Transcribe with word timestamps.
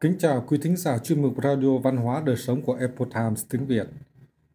Kính 0.00 0.18
chào 0.18 0.44
quý 0.46 0.58
thính 0.62 0.76
giả 0.76 0.98
chuyên 0.98 1.22
mục 1.22 1.34
Radio 1.42 1.78
Văn 1.78 1.96
hóa 1.96 2.22
Đời 2.26 2.36
Sống 2.36 2.62
của 2.62 2.74
Epoch 2.74 3.14
Times 3.14 3.44
tiếng 3.50 3.66
Việt. 3.66 3.86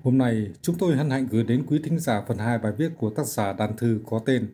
Hôm 0.04 0.18
nay, 0.18 0.52
chúng 0.62 0.78
tôi 0.78 0.96
hân 0.96 1.10
hạnh 1.10 1.28
gửi 1.32 1.44
đến 1.44 1.66
quý 1.68 1.82
thính 1.84 2.00
giả 2.00 2.23
phần 2.28 2.38
2 2.38 2.57
bài 2.57 2.71
viết 2.78 2.91
của 2.98 3.10
tác 3.10 3.25
giả 3.25 3.54
đàn 3.54 3.77
thư 3.77 4.00
có 4.09 4.20
tên 4.25 4.54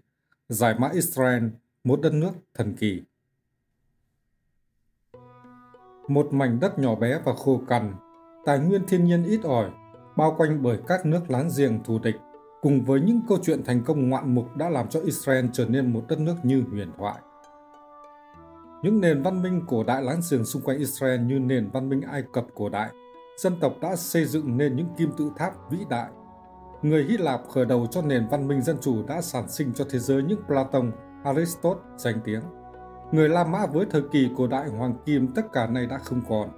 Giải 0.49 0.75
mã 0.79 0.89
Israel, 0.93 1.43
một 1.83 2.01
đất 2.01 2.13
nước 2.13 2.31
thần 2.53 2.73
kỳ. 2.73 3.01
Một 6.07 6.33
mảnh 6.33 6.59
đất 6.59 6.79
nhỏ 6.79 6.95
bé 6.95 7.19
và 7.25 7.33
khô 7.33 7.61
cằn, 7.67 7.93
tài 8.45 8.59
nguyên 8.59 8.81
thiên 8.87 9.03
nhiên 9.05 9.23
ít 9.23 9.39
ỏi, 9.43 9.69
bao 10.17 10.35
quanh 10.37 10.63
bởi 10.63 10.79
các 10.87 11.05
nước 11.05 11.29
láng 11.29 11.49
giềng 11.57 11.83
thù 11.83 11.99
địch, 11.99 12.15
cùng 12.61 12.85
với 12.85 13.01
những 13.01 13.21
câu 13.27 13.37
chuyện 13.43 13.63
thành 13.63 13.83
công 13.83 14.09
ngoạn 14.09 14.35
mục 14.35 14.55
đã 14.55 14.69
làm 14.69 14.89
cho 14.89 14.99
Israel 14.99 15.45
trở 15.53 15.65
nên 15.65 15.93
một 15.93 16.05
đất 16.07 16.19
nước 16.19 16.35
như 16.43 16.63
huyền 16.71 16.91
thoại. 16.97 17.21
Những 18.81 19.01
nền 19.01 19.21
văn 19.21 19.41
minh 19.41 19.61
cổ 19.67 19.83
đại 19.83 20.03
láng 20.03 20.21
giềng 20.31 20.45
xung 20.45 20.61
quanh 20.61 20.77
Israel 20.77 21.21
như 21.21 21.39
nền 21.39 21.69
văn 21.69 21.89
minh 21.89 22.01
Ai 22.01 22.23
Cập 22.33 22.45
cổ 22.55 22.69
đại, 22.69 22.89
dân 23.37 23.59
tộc 23.59 23.73
đã 23.81 23.95
xây 23.95 24.25
dựng 24.25 24.57
nên 24.57 24.75
những 24.75 24.87
kim 24.97 25.11
tự 25.17 25.31
tháp 25.37 25.53
vĩ 25.71 25.77
đại. 25.89 26.09
Người 26.81 27.03
Hy 27.03 27.17
Lạp 27.17 27.41
khởi 27.49 27.65
đầu 27.65 27.87
cho 27.91 28.01
nền 28.01 28.27
văn 28.31 28.47
minh 28.47 28.61
dân 28.61 28.77
chủ 28.81 29.03
đã 29.07 29.21
sản 29.21 29.49
sinh 29.49 29.73
cho 29.73 29.85
thế 29.89 29.99
giới 29.99 30.23
những 30.23 30.39
Platon, 30.47 30.91
Aristotle 31.23 31.81
danh 31.97 32.19
tiếng. 32.23 32.41
Người 33.11 33.29
La 33.29 33.43
Mã 33.43 33.65
với 33.65 33.85
thời 33.89 34.01
kỳ 34.11 34.29
cổ 34.37 34.47
đại 34.47 34.69
hoàng 34.69 34.95
kim 35.05 35.27
tất 35.27 35.53
cả 35.53 35.67
này 35.67 35.85
đã 35.85 35.97
không 35.97 36.21
còn. 36.29 36.49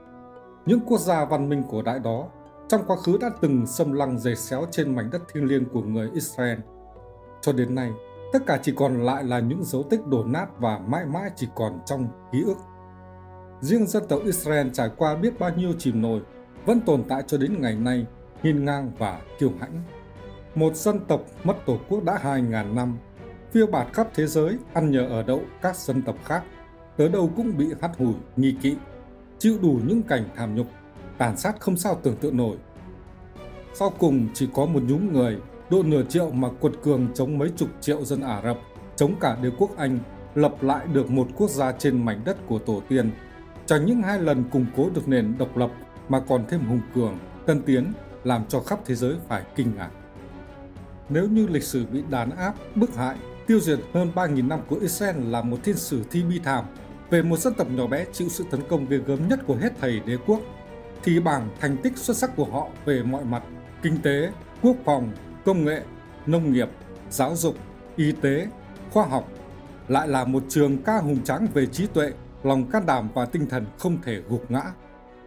Những 0.65 0.79
quốc 0.87 0.99
gia 0.99 1.25
văn 1.25 1.49
minh 1.49 1.63
cổ 1.69 1.81
đại 1.81 1.99
đó 1.99 2.27
trong 2.67 2.81
quá 2.87 2.95
khứ 2.95 3.17
đã 3.21 3.29
từng 3.41 3.67
xâm 3.67 3.93
lăng 3.93 4.19
dày 4.19 4.35
xéo 4.35 4.65
trên 4.71 4.95
mảnh 4.95 5.09
đất 5.11 5.21
thiêng 5.33 5.45
liêng 5.45 5.69
của 5.69 5.81
người 5.81 6.09
Israel. 6.13 6.59
Cho 7.41 7.51
đến 7.51 7.75
nay, 7.75 7.91
tất 8.33 8.39
cả 8.45 8.59
chỉ 8.63 8.73
còn 8.75 9.03
lại 9.03 9.23
là 9.23 9.39
những 9.39 9.63
dấu 9.63 9.83
tích 9.83 10.07
đổ 10.07 10.23
nát 10.23 10.45
và 10.59 10.79
mãi 10.87 11.05
mãi 11.05 11.29
chỉ 11.35 11.47
còn 11.55 11.79
trong 11.85 12.07
ký 12.31 12.43
ức. 12.43 12.57
Riêng 13.61 13.87
dân 13.87 14.03
tộc 14.07 14.19
Israel 14.25 14.67
trải 14.73 14.89
qua 14.97 15.15
biết 15.15 15.39
bao 15.39 15.51
nhiêu 15.55 15.73
chìm 15.77 16.01
nổi, 16.01 16.21
vẫn 16.65 16.81
tồn 16.81 17.03
tại 17.09 17.23
cho 17.27 17.37
đến 17.37 17.61
ngày 17.61 17.75
nay, 17.75 18.05
hiên 18.43 18.65
ngang 18.65 18.91
và 18.97 19.21
kiêu 19.39 19.51
hãnh. 19.59 19.83
Một 20.55 20.75
dân 20.75 20.99
tộc 21.07 21.21
mất 21.43 21.65
tổ 21.65 21.77
quốc 21.89 22.03
đã 22.03 22.19
2.000 22.23 22.73
năm, 22.73 22.97
phiêu 23.51 23.67
bạt 23.67 23.87
khắp 23.93 24.07
thế 24.13 24.27
giới, 24.27 24.57
ăn 24.73 24.91
nhờ 24.91 25.07
ở 25.07 25.23
đậu 25.23 25.41
các 25.61 25.75
dân 25.75 26.01
tộc 26.01 26.15
khác, 26.25 26.43
tới 26.97 27.09
đâu 27.09 27.29
cũng 27.35 27.57
bị 27.57 27.67
hắt 27.81 27.91
hủi, 27.97 28.13
nghi 28.35 28.55
kỵ, 28.61 28.75
chịu 29.39 29.57
đủ 29.61 29.79
những 29.85 30.03
cảnh 30.03 30.23
thảm 30.35 30.55
nhục, 30.55 30.67
tàn 31.17 31.37
sát 31.37 31.59
không 31.59 31.77
sao 31.77 31.99
tưởng 32.03 32.15
tượng 32.15 32.37
nổi. 32.37 32.57
Sau 33.73 33.89
cùng 33.99 34.27
chỉ 34.33 34.49
có 34.53 34.65
một 34.65 34.83
nhúm 34.83 35.13
người 35.13 35.37
độ 35.69 35.83
nửa 35.83 36.03
triệu 36.03 36.31
mà 36.31 36.49
quật 36.59 36.73
cường 36.83 37.07
chống 37.13 37.37
mấy 37.37 37.51
chục 37.57 37.69
triệu 37.81 38.05
dân 38.05 38.21
Ả 38.21 38.41
Rập, 38.41 38.57
chống 38.95 39.15
cả 39.19 39.37
đế 39.41 39.49
quốc 39.57 39.77
Anh, 39.77 39.99
lập 40.35 40.63
lại 40.63 40.85
được 40.93 41.11
một 41.11 41.27
quốc 41.37 41.49
gia 41.49 41.71
trên 41.71 42.05
mảnh 42.05 42.21
đất 42.25 42.37
của 42.47 42.59
tổ 42.59 42.81
tiên. 42.89 43.11
Chẳng 43.65 43.85
những 43.85 44.01
hai 44.01 44.19
lần 44.19 44.43
củng 44.43 44.65
cố 44.77 44.89
được 44.89 45.07
nền 45.07 45.37
độc 45.37 45.57
lập 45.57 45.71
mà 46.09 46.19
còn 46.19 46.45
thêm 46.49 46.65
hùng 46.65 46.81
cường, 46.95 47.17
tân 47.45 47.61
tiến, 47.61 47.93
làm 48.23 48.45
cho 48.49 48.59
khắp 48.59 48.79
thế 48.85 48.95
giới 48.95 49.15
phải 49.27 49.43
kinh 49.55 49.75
ngạc. 49.77 49.89
Nếu 51.09 51.27
như 51.27 51.47
lịch 51.47 51.63
sử 51.63 51.85
bị 51.85 52.03
đàn 52.09 52.29
áp, 52.29 52.53
bức 52.75 52.95
hại, 52.95 53.15
tiêu 53.47 53.59
diệt 53.59 53.79
hơn 53.93 54.11
3.000 54.15 54.47
năm 54.47 54.59
của 54.67 54.75
Israel 54.75 55.15
là 55.31 55.41
một 55.41 55.57
thiên 55.63 55.75
sử 55.75 56.03
thi 56.11 56.23
bi 56.23 56.39
thảm 56.43 56.65
về 57.09 57.21
một 57.21 57.39
dân 57.39 57.53
tộc 57.53 57.67
nhỏ 57.71 57.87
bé 57.87 58.05
chịu 58.13 58.29
sự 58.29 58.43
tấn 58.51 58.61
công 58.69 58.85
ghê 58.89 58.97
gớm 58.97 59.27
nhất 59.27 59.39
của 59.47 59.55
hết 59.55 59.73
thầy 59.81 59.99
đế 59.99 60.17
quốc, 60.27 60.39
thì 61.03 61.19
bảng 61.19 61.49
thành 61.59 61.77
tích 61.77 61.97
xuất 61.97 62.17
sắc 62.17 62.35
của 62.35 62.45
họ 62.45 62.67
về 62.85 63.03
mọi 63.03 63.25
mặt, 63.25 63.43
kinh 63.81 64.01
tế, 64.01 64.31
quốc 64.61 64.75
phòng, 64.85 65.11
công 65.45 65.65
nghệ, 65.65 65.81
nông 66.25 66.53
nghiệp, 66.53 66.69
giáo 67.09 67.35
dục, 67.35 67.55
y 67.95 68.11
tế, 68.11 68.47
khoa 68.91 69.05
học 69.05 69.29
lại 69.87 70.07
là 70.07 70.25
một 70.25 70.43
trường 70.49 70.77
ca 70.77 70.97
hùng 70.97 71.23
tráng 71.23 71.47
về 71.53 71.65
trí 71.65 71.87
tuệ, 71.87 72.11
lòng 72.43 72.71
can 72.71 72.85
đảm 72.85 73.09
và 73.13 73.25
tinh 73.25 73.47
thần 73.49 73.65
không 73.77 73.97
thể 74.03 74.21
gục 74.29 74.51
ngã. 74.51 74.63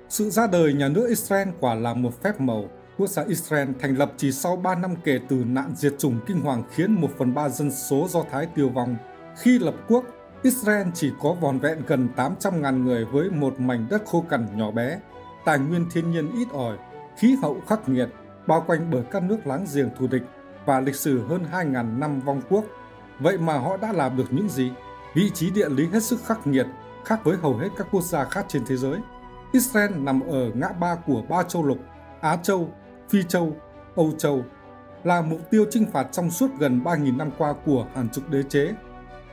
Sự 0.08 0.30
ra 0.30 0.46
đời 0.46 0.72
nhà 0.72 0.88
nước 0.88 1.06
Israel 1.08 1.48
quả 1.60 1.74
là 1.74 1.94
một 1.94 2.22
phép 2.22 2.40
màu. 2.40 2.64
Quốc 2.98 3.10
gia 3.10 3.24
Israel 3.24 3.68
thành 3.80 3.96
lập 3.96 4.12
chỉ 4.16 4.32
sau 4.32 4.56
3 4.56 4.74
năm 4.74 4.94
kể 5.04 5.18
từ 5.28 5.36
nạn 5.46 5.72
diệt 5.76 5.94
chủng 5.98 6.20
kinh 6.26 6.40
hoàng 6.40 6.62
khiến 6.74 6.92
1 6.92 7.08
phần 7.18 7.34
3 7.34 7.48
dân 7.48 7.70
số 7.70 8.08
Do 8.08 8.22
Thái 8.30 8.46
tiêu 8.46 8.68
vong. 8.68 8.96
Khi 9.36 9.58
lập 9.58 9.74
quốc, 9.88 10.04
Israel 10.42 10.88
chỉ 10.94 11.10
có 11.20 11.32
vòn 11.40 11.58
vẹn 11.58 11.82
gần 11.86 12.08
800.000 12.16 12.84
người 12.84 13.04
với 13.04 13.30
một 13.30 13.60
mảnh 13.60 13.86
đất 13.90 14.02
khô 14.06 14.24
cằn 14.28 14.46
nhỏ 14.56 14.70
bé, 14.70 15.00
tài 15.44 15.58
nguyên 15.58 15.86
thiên 15.92 16.10
nhiên 16.10 16.30
ít 16.36 16.48
ỏi, 16.52 16.76
khí 17.16 17.36
hậu 17.42 17.56
khắc 17.68 17.88
nghiệt, 17.88 18.08
bao 18.46 18.64
quanh 18.66 18.90
bởi 18.90 19.02
các 19.10 19.22
nước 19.22 19.46
láng 19.46 19.66
giềng 19.74 19.90
thù 19.98 20.06
địch 20.06 20.22
và 20.66 20.80
lịch 20.80 20.94
sử 20.94 21.26
hơn 21.26 21.44
2.000 21.52 21.98
năm 21.98 22.20
vong 22.20 22.42
quốc. 22.48 22.64
Vậy 23.20 23.38
mà 23.38 23.58
họ 23.58 23.76
đã 23.76 23.92
làm 23.92 24.16
được 24.16 24.26
những 24.30 24.48
gì? 24.48 24.72
Vị 25.14 25.30
trí 25.34 25.50
địa 25.50 25.68
lý 25.68 25.86
hết 25.86 26.02
sức 26.02 26.20
khắc 26.26 26.46
nghiệt, 26.46 26.66
khác 27.04 27.24
với 27.24 27.36
hầu 27.36 27.56
hết 27.56 27.68
các 27.76 27.86
quốc 27.90 28.02
gia 28.02 28.24
khác 28.24 28.44
trên 28.48 28.64
thế 28.66 28.76
giới. 28.76 28.98
Israel 29.52 29.90
nằm 29.98 30.20
ở 30.20 30.50
ngã 30.54 30.68
ba 30.68 30.94
của 31.06 31.22
ba 31.28 31.42
châu 31.42 31.64
lục, 31.64 31.78
Á 32.20 32.36
Châu, 32.36 32.68
Phi 33.08 33.22
Châu, 33.28 33.56
Âu 33.96 34.12
Châu, 34.18 34.44
là 35.04 35.22
mục 35.22 35.40
tiêu 35.50 35.64
chinh 35.70 35.86
phạt 35.92 36.08
trong 36.12 36.30
suốt 36.30 36.50
gần 36.58 36.80
3.000 36.84 37.16
năm 37.16 37.30
qua 37.38 37.54
của 37.66 37.86
hàng 37.94 38.08
chục 38.08 38.30
đế 38.30 38.42
chế. 38.42 38.74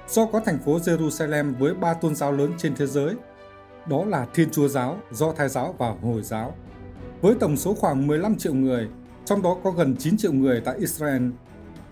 Do 0.07 0.25
có 0.25 0.39
thành 0.39 0.59
phố 0.59 0.77
Jerusalem 0.77 1.55
với 1.55 1.73
ba 1.73 1.93
tôn 1.93 2.15
giáo 2.15 2.31
lớn 2.31 2.53
trên 2.57 2.75
thế 2.75 2.87
giới, 2.87 3.15
đó 3.85 4.05
là 4.05 4.25
Thiên 4.33 4.51
Chúa 4.51 4.67
Giáo, 4.67 4.97
Do 5.11 5.31
Thái 5.31 5.49
Giáo 5.49 5.75
và 5.77 5.95
Hồi 6.03 6.21
Giáo. 6.21 6.53
Với 7.21 7.35
tổng 7.39 7.57
số 7.57 7.73
khoảng 7.73 8.07
15 8.07 8.35
triệu 8.35 8.53
người, 8.53 8.89
trong 9.29 9.41
đó 9.41 9.57
có 9.63 9.71
gần 9.71 9.95
9 9.99 10.17
triệu 10.17 10.33
người 10.33 10.61
tại 10.65 10.75
Israel. 10.79 11.23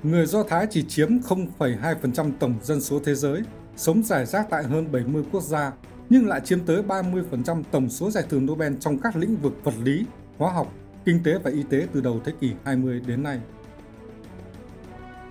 Người 0.03 0.25
Do 0.25 0.43
Thái 0.43 0.67
chỉ 0.69 0.83
chiếm 0.83 1.09
0,2% 1.09 2.31
tổng 2.39 2.53
dân 2.61 2.81
số 2.81 2.99
thế 3.05 3.15
giới, 3.15 3.41
sống 3.75 4.03
rải 4.03 4.25
rác 4.25 4.47
tại 4.49 4.63
hơn 4.63 4.91
70 4.91 5.23
quốc 5.31 5.43
gia, 5.43 5.71
nhưng 6.09 6.27
lại 6.27 6.41
chiếm 6.43 6.59
tới 6.59 6.81
30% 6.87 7.63
tổng 7.71 7.89
số 7.89 8.11
giải 8.11 8.23
thưởng 8.29 8.45
Nobel 8.45 8.73
trong 8.79 8.99
các 8.99 9.15
lĩnh 9.15 9.35
vực 9.35 9.53
vật 9.63 9.73
lý, 9.83 10.05
hóa 10.37 10.53
học, 10.53 10.73
kinh 11.05 11.23
tế 11.23 11.37
và 11.43 11.51
y 11.51 11.63
tế 11.63 11.87
từ 11.93 12.01
đầu 12.01 12.21
thế 12.25 12.31
kỷ 12.39 12.51
20 12.63 13.01
đến 13.07 13.23
nay. 13.23 13.39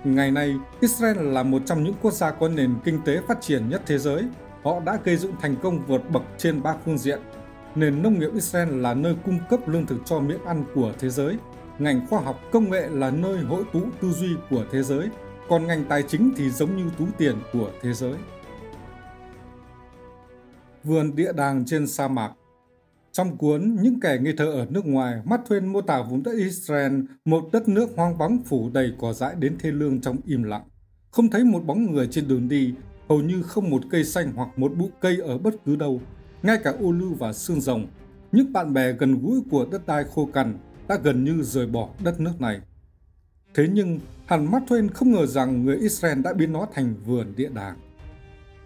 Ngày 0.04 0.30
nay, 0.30 0.54
Israel 0.80 1.18
là 1.18 1.42
một 1.42 1.62
trong 1.66 1.84
những 1.84 1.94
quốc 2.02 2.12
gia 2.14 2.30
có 2.30 2.48
nền 2.48 2.74
kinh 2.84 2.98
tế 3.04 3.20
phát 3.28 3.40
triển 3.40 3.68
nhất 3.68 3.82
thế 3.86 3.98
giới. 3.98 4.22
Họ 4.62 4.80
đã 4.80 4.98
gây 5.04 5.16
dựng 5.16 5.32
thành 5.40 5.56
công 5.62 5.86
vượt 5.86 6.10
bậc 6.10 6.22
trên 6.38 6.62
ba 6.62 6.74
phương 6.84 6.98
diện. 6.98 7.20
Nền 7.74 8.02
nông 8.02 8.18
nghiệp 8.18 8.30
Israel 8.34 8.80
là 8.80 8.94
nơi 8.94 9.16
cung 9.24 9.38
cấp 9.50 9.60
lương 9.68 9.86
thực 9.86 9.98
cho 10.04 10.20
miệng 10.20 10.44
ăn 10.44 10.64
của 10.74 10.92
thế 10.98 11.10
giới, 11.10 11.36
ngành 11.78 12.06
khoa 12.06 12.20
học 12.20 12.40
công 12.52 12.70
nghệ 12.70 12.88
là 12.88 13.10
nơi 13.10 13.38
hội 13.38 13.64
tụ 13.72 13.80
tư 14.00 14.10
duy 14.10 14.28
của 14.50 14.64
thế 14.72 14.82
giới, 14.82 15.08
còn 15.48 15.66
ngành 15.66 15.84
tài 15.88 16.02
chính 16.02 16.32
thì 16.36 16.50
giống 16.50 16.76
như 16.76 16.84
túi 16.98 17.08
tiền 17.18 17.36
của 17.52 17.70
thế 17.82 17.92
giới. 17.92 18.14
Vườn 20.84 21.16
địa 21.16 21.32
đàng 21.32 21.64
trên 21.66 21.86
sa 21.86 22.08
mạc 22.08 22.32
Trong 23.12 23.36
cuốn 23.36 23.76
Những 23.80 24.00
kẻ 24.00 24.18
nghi 24.20 24.32
thơ 24.36 24.44
ở 24.44 24.66
nước 24.70 24.86
ngoài, 24.86 25.22
Mark 25.24 25.64
mô 25.64 25.80
tả 25.80 26.02
vùng 26.02 26.22
đất 26.22 26.32
Israel, 26.38 27.00
một 27.24 27.48
đất 27.52 27.68
nước 27.68 27.88
hoang 27.96 28.16
vắng 28.16 28.38
phủ 28.44 28.70
đầy 28.72 28.92
cỏ 28.98 29.12
dại 29.12 29.34
đến 29.38 29.56
thê 29.58 29.70
lương 29.70 30.00
trong 30.00 30.16
im 30.26 30.42
lặng. 30.42 30.64
Không 31.10 31.30
thấy 31.30 31.44
một 31.44 31.64
bóng 31.66 31.92
người 31.92 32.08
trên 32.10 32.28
đường 32.28 32.48
đi, 32.48 32.74
hầu 33.08 33.20
như 33.20 33.42
không 33.42 33.70
một 33.70 33.82
cây 33.90 34.04
xanh 34.04 34.32
hoặc 34.36 34.48
một 34.58 34.72
bụi 34.76 34.88
cây 35.00 35.16
ở 35.16 35.38
bất 35.38 35.54
cứ 35.64 35.76
đâu, 35.76 36.00
ngay 36.42 36.58
cả 36.64 36.72
ô 36.80 36.92
lưu 36.92 37.14
và 37.18 37.32
xương 37.32 37.60
rồng. 37.60 37.86
Những 38.32 38.52
bạn 38.52 38.72
bè 38.72 38.92
gần 38.92 39.22
gũi 39.22 39.40
của 39.50 39.66
đất 39.70 39.86
đai 39.86 40.04
khô 40.04 40.28
cằn 40.32 40.58
đã 40.88 40.96
gần 41.02 41.24
như 41.24 41.42
rời 41.42 41.66
bỏ 41.66 41.88
đất 42.04 42.20
nước 42.20 42.40
này. 42.40 42.60
Thế 43.54 43.68
nhưng, 43.72 44.00
hẳn 44.26 44.50
Mark 44.50 44.64
Twain 44.64 44.88
không 44.94 45.12
ngờ 45.12 45.26
rằng 45.26 45.64
người 45.64 45.76
Israel 45.76 46.22
đã 46.22 46.32
biến 46.32 46.52
nó 46.52 46.66
thành 46.74 46.94
vườn 47.04 47.32
địa 47.36 47.48
đàng. 47.54 47.76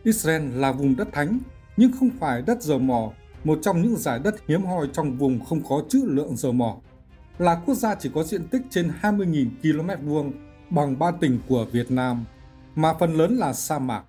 Israel 0.02 0.42
là 0.54 0.72
vùng 0.72 0.96
đất 0.96 1.08
thánh, 1.12 1.38
nhưng 1.76 1.92
không 1.92 2.10
phải 2.20 2.42
đất 2.42 2.62
dầu 2.62 2.78
mỏ, 2.78 3.12
một 3.44 3.58
trong 3.62 3.82
những 3.82 3.96
giải 3.96 4.20
đất 4.24 4.34
hiếm 4.48 4.64
hoi 4.64 4.88
trong 4.92 5.18
vùng 5.18 5.44
không 5.44 5.62
có 5.68 5.82
trữ 5.88 6.02
lượng 6.04 6.36
dầu 6.36 6.52
mỏ. 6.52 6.76
Là 7.38 7.54
quốc 7.66 7.74
gia 7.74 7.94
chỉ 7.94 8.10
có 8.14 8.22
diện 8.22 8.48
tích 8.48 8.62
trên 8.70 8.90
20.000 9.02 9.48
km 9.62 10.06
vuông 10.06 10.32
bằng 10.70 10.98
ba 10.98 11.10
tỉnh 11.10 11.38
của 11.48 11.66
Việt 11.72 11.90
Nam, 11.90 12.24
mà 12.74 12.92
phần 13.00 13.14
lớn 13.14 13.36
là 13.36 13.52
sa 13.52 13.78
mạc. 13.78 14.02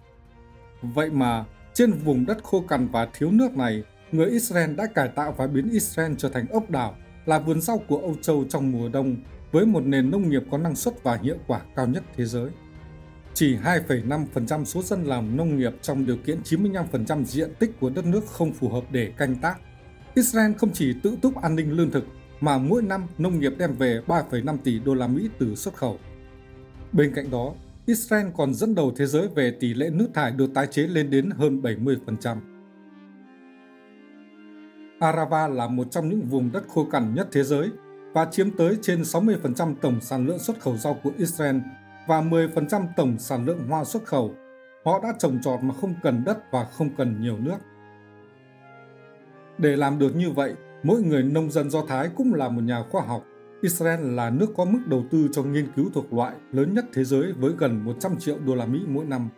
Vậy 0.81 1.09
mà, 1.09 1.45
trên 1.73 1.91
vùng 1.91 2.25
đất 2.25 2.43
khô 2.43 2.63
cằn 2.67 2.87
và 2.87 3.07
thiếu 3.13 3.31
nước 3.31 3.57
này, 3.57 3.83
người 4.11 4.29
Israel 4.29 4.75
đã 4.75 4.85
cải 4.85 5.07
tạo 5.07 5.33
và 5.37 5.47
biến 5.47 5.69
Israel 5.69 6.13
trở 6.17 6.29
thành 6.29 6.45
ốc 6.47 6.69
đảo 6.69 6.95
là 7.25 7.39
vườn 7.39 7.61
rau 7.61 7.77
của 7.87 7.97
Âu 7.97 8.15
Châu 8.21 8.45
trong 8.49 8.71
mùa 8.71 8.89
đông 8.89 9.15
với 9.51 9.65
một 9.65 9.83
nền 9.85 10.11
nông 10.11 10.29
nghiệp 10.29 10.43
có 10.51 10.57
năng 10.57 10.75
suất 10.75 11.03
và 11.03 11.19
hiệu 11.23 11.37
quả 11.47 11.61
cao 11.75 11.87
nhất 11.87 12.03
thế 12.15 12.25
giới. 12.25 12.49
Chỉ 13.33 13.55
2,5% 13.55 14.65
số 14.65 14.81
dân 14.81 15.03
làm 15.03 15.37
nông 15.37 15.57
nghiệp 15.57 15.73
trong 15.81 16.05
điều 16.05 16.17
kiện 16.17 16.41
95% 16.43 17.23
diện 17.23 17.53
tích 17.59 17.79
của 17.79 17.89
đất 17.89 18.05
nước 18.05 18.25
không 18.27 18.53
phù 18.53 18.69
hợp 18.69 18.83
để 18.91 19.13
canh 19.17 19.35
tác. 19.35 19.59
Israel 20.13 20.53
không 20.53 20.71
chỉ 20.73 20.93
tự 21.03 21.17
túc 21.21 21.41
an 21.41 21.55
ninh 21.55 21.71
lương 21.71 21.91
thực 21.91 22.05
mà 22.39 22.57
mỗi 22.57 22.81
năm 22.81 23.03
nông 23.17 23.39
nghiệp 23.39 23.53
đem 23.57 23.75
về 23.75 24.01
3,5 24.07 24.57
tỷ 24.63 24.79
đô 24.79 24.93
la 24.93 25.07
Mỹ 25.07 25.29
từ 25.39 25.55
xuất 25.55 25.75
khẩu. 25.75 25.99
Bên 26.91 27.11
cạnh 27.15 27.31
đó, 27.31 27.53
Israel 27.85 28.27
còn 28.37 28.53
dẫn 28.53 28.75
đầu 28.75 28.93
thế 28.97 29.05
giới 29.05 29.27
về 29.35 29.51
tỷ 29.59 29.73
lệ 29.73 29.89
nước 29.89 30.07
thải 30.13 30.31
được 30.31 30.53
tái 30.53 30.67
chế 30.67 30.81
lên 30.81 31.09
đến 31.09 31.29
hơn 31.29 31.61
70%. 31.61 32.37
Arava 35.01 35.47
là 35.47 35.67
một 35.67 35.87
trong 35.91 36.09
những 36.09 36.21
vùng 36.21 36.51
đất 36.51 36.63
khô 36.67 36.85
cằn 36.91 37.13
nhất 37.13 37.27
thế 37.31 37.43
giới 37.43 37.69
và 38.13 38.25
chiếm 38.31 38.51
tới 38.51 38.77
trên 38.81 39.01
60% 39.01 39.75
tổng 39.81 40.01
sản 40.01 40.27
lượng 40.27 40.39
xuất 40.39 40.59
khẩu 40.59 40.77
rau 40.77 40.93
của 41.03 41.11
Israel 41.17 41.57
và 42.07 42.21
10% 42.21 42.85
tổng 42.95 43.15
sản 43.19 43.45
lượng 43.45 43.67
hoa 43.67 43.83
xuất 43.83 44.05
khẩu. 44.05 44.35
Họ 44.85 44.99
đã 45.03 45.13
trồng 45.19 45.39
trọt 45.43 45.63
mà 45.63 45.73
không 45.81 45.93
cần 46.03 46.23
đất 46.25 46.51
và 46.51 46.63
không 46.63 46.89
cần 46.97 47.21
nhiều 47.21 47.37
nước. 47.37 47.57
Để 49.57 49.75
làm 49.75 49.99
được 49.99 50.15
như 50.15 50.31
vậy, 50.31 50.55
mỗi 50.83 51.01
người 51.01 51.23
nông 51.23 51.51
dân 51.51 51.69
Do 51.69 51.85
Thái 51.87 52.09
cũng 52.15 52.33
là 52.33 52.49
một 52.49 52.61
nhà 52.61 52.83
khoa 52.91 53.01
học. 53.01 53.23
Israel 53.61 54.15
là 54.15 54.29
nước 54.29 54.47
có 54.57 54.65
mức 54.65 54.79
đầu 54.85 55.03
tư 55.11 55.27
cho 55.31 55.43
nghiên 55.43 55.71
cứu 55.75 55.85
thuộc 55.93 56.13
loại 56.13 56.35
lớn 56.51 56.73
nhất 56.73 56.85
thế 56.93 57.03
giới 57.03 57.33
với 57.33 57.51
gần 57.57 57.85
100 57.85 58.19
triệu 58.19 58.37
đô 58.45 58.55
la 58.55 58.65
Mỹ 58.65 58.79
mỗi 58.87 59.05
năm, 59.05 59.29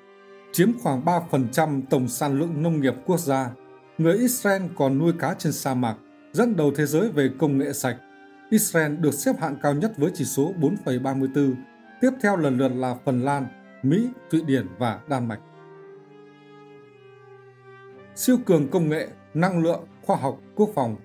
chiếm 0.51 0.69
khoảng 0.79 1.05
3% 1.05 1.81
tổng 1.89 2.07
sản 2.07 2.39
lượng 2.39 2.63
nông 2.63 2.81
nghiệp 2.81 2.93
quốc 3.05 3.19
gia. 3.19 3.49
Người 3.97 4.17
Israel 4.17 4.61
còn 4.75 4.99
nuôi 4.99 5.13
cá 5.19 5.33
trên 5.33 5.53
sa 5.53 5.73
mạc, 5.73 5.95
dẫn 6.31 6.55
đầu 6.55 6.71
thế 6.75 6.85
giới 6.85 7.09
về 7.09 7.29
công 7.39 7.57
nghệ 7.57 7.73
sạch. 7.73 7.97
Israel 8.49 8.95
được 8.95 9.13
xếp 9.13 9.31
hạng 9.39 9.55
cao 9.61 9.73
nhất 9.73 9.97
với 9.97 10.11
chỉ 10.13 10.25
số 10.25 10.53
4,34, 10.59 11.53
tiếp 12.01 12.09
theo 12.21 12.37
lần 12.37 12.57
lượt 12.57 12.71
là 12.75 12.95
Phần 13.05 13.21
Lan, 13.21 13.47
Mỹ, 13.83 14.09
Thụy 14.31 14.41
Điển 14.41 14.67
và 14.77 14.99
Đan 15.09 15.27
Mạch. 15.27 15.39
Siêu 18.15 18.37
cường 18.45 18.67
công 18.67 18.89
nghệ, 18.89 19.07
năng 19.33 19.63
lượng, 19.63 19.83
khoa 20.01 20.15
học, 20.15 20.39
quốc 20.55 20.69
phòng 20.75 20.95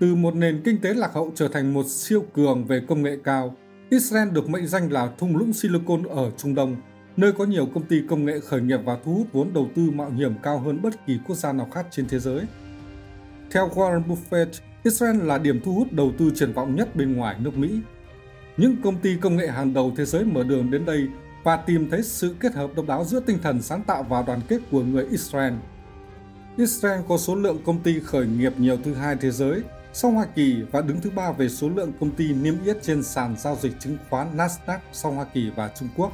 Từ 0.00 0.14
một 0.14 0.34
nền 0.34 0.60
kinh 0.64 0.80
tế 0.80 0.94
lạc 0.94 1.12
hậu 1.12 1.32
trở 1.34 1.48
thành 1.48 1.74
một 1.74 1.86
siêu 1.86 2.24
cường 2.32 2.64
về 2.64 2.82
công 2.88 3.02
nghệ 3.02 3.18
cao, 3.24 3.56
Israel 3.90 4.30
được 4.30 4.48
mệnh 4.48 4.66
danh 4.66 4.92
là 4.92 5.10
thung 5.18 5.36
lũng 5.36 5.52
Silicon 5.52 6.02
ở 6.02 6.30
Trung 6.36 6.54
Đông, 6.54 6.76
nơi 7.20 7.32
có 7.32 7.44
nhiều 7.44 7.66
công 7.74 7.86
ty 7.86 8.02
công 8.08 8.24
nghệ 8.24 8.40
khởi 8.40 8.60
nghiệp 8.60 8.80
và 8.84 8.98
thu 9.04 9.14
hút 9.14 9.26
vốn 9.32 9.52
đầu 9.54 9.68
tư 9.76 9.90
mạo 9.90 10.10
hiểm 10.10 10.34
cao 10.42 10.58
hơn 10.58 10.82
bất 10.82 11.06
kỳ 11.06 11.18
quốc 11.26 11.36
gia 11.36 11.52
nào 11.52 11.68
khác 11.74 11.86
trên 11.90 12.08
thế 12.08 12.18
giới. 12.18 12.40
Theo 13.50 13.68
Warren 13.68 14.02
Buffett, 14.04 14.46
Israel 14.82 15.22
là 15.22 15.38
điểm 15.38 15.60
thu 15.64 15.74
hút 15.74 15.92
đầu 15.92 16.12
tư 16.18 16.30
triển 16.34 16.52
vọng 16.52 16.76
nhất 16.76 16.96
bên 16.96 17.16
ngoài 17.16 17.36
nước 17.40 17.58
Mỹ. 17.58 17.80
Những 18.56 18.76
công 18.82 18.96
ty 18.96 19.16
công 19.16 19.36
nghệ 19.36 19.48
hàng 19.48 19.74
đầu 19.74 19.92
thế 19.96 20.04
giới 20.04 20.24
mở 20.24 20.42
đường 20.44 20.70
đến 20.70 20.86
đây 20.86 21.06
và 21.44 21.56
tìm 21.56 21.90
thấy 21.90 22.02
sự 22.02 22.34
kết 22.40 22.54
hợp 22.54 22.70
độc 22.76 22.86
đáo 22.86 23.04
giữa 23.04 23.20
tinh 23.20 23.38
thần 23.42 23.62
sáng 23.62 23.82
tạo 23.82 24.02
và 24.02 24.22
đoàn 24.22 24.40
kết 24.48 24.58
của 24.70 24.82
người 24.82 25.06
Israel. 25.10 25.54
Israel 26.56 27.00
có 27.08 27.18
số 27.18 27.34
lượng 27.34 27.58
công 27.64 27.82
ty 27.82 28.00
khởi 28.00 28.26
nghiệp 28.26 28.52
nhiều 28.58 28.76
thứ 28.84 28.94
hai 28.94 29.16
thế 29.16 29.30
giới, 29.30 29.60
sau 29.92 30.10
Hoa 30.10 30.26
Kỳ 30.34 30.62
và 30.72 30.80
đứng 30.80 31.00
thứ 31.00 31.10
ba 31.10 31.32
về 31.32 31.48
số 31.48 31.68
lượng 31.68 31.92
công 32.00 32.10
ty 32.10 32.32
niêm 32.32 32.54
yết 32.64 32.82
trên 32.82 33.02
sàn 33.02 33.34
giao 33.38 33.56
dịch 33.60 33.72
chứng 33.80 33.96
khoán 34.10 34.36
Nasdaq 34.36 34.78
sau 34.92 35.12
Hoa 35.12 35.24
Kỳ 35.24 35.50
và 35.56 35.70
Trung 35.78 35.88
Quốc. 35.96 36.12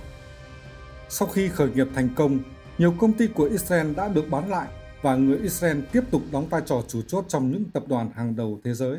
Sau 1.09 1.29
khi 1.29 1.49
khởi 1.49 1.71
nghiệp 1.71 1.87
thành 1.95 2.09
công, 2.17 2.39
nhiều 2.79 2.95
công 2.99 3.13
ty 3.13 3.27
của 3.27 3.45
Israel 3.45 3.93
đã 3.93 4.09
được 4.09 4.25
bán 4.31 4.51
lại 4.51 4.69
và 5.03 5.17
người 5.17 5.39
Israel 5.39 5.81
tiếp 5.93 6.03
tục 6.11 6.23
đóng 6.33 6.49
vai 6.49 6.63
trò 6.67 6.83
chủ 6.89 7.03
chốt 7.03 7.25
trong 7.29 7.51
những 7.51 7.65
tập 7.65 7.83
đoàn 7.87 8.11
hàng 8.15 8.37
đầu 8.37 8.61
thế 8.65 8.75
giới. 8.75 8.99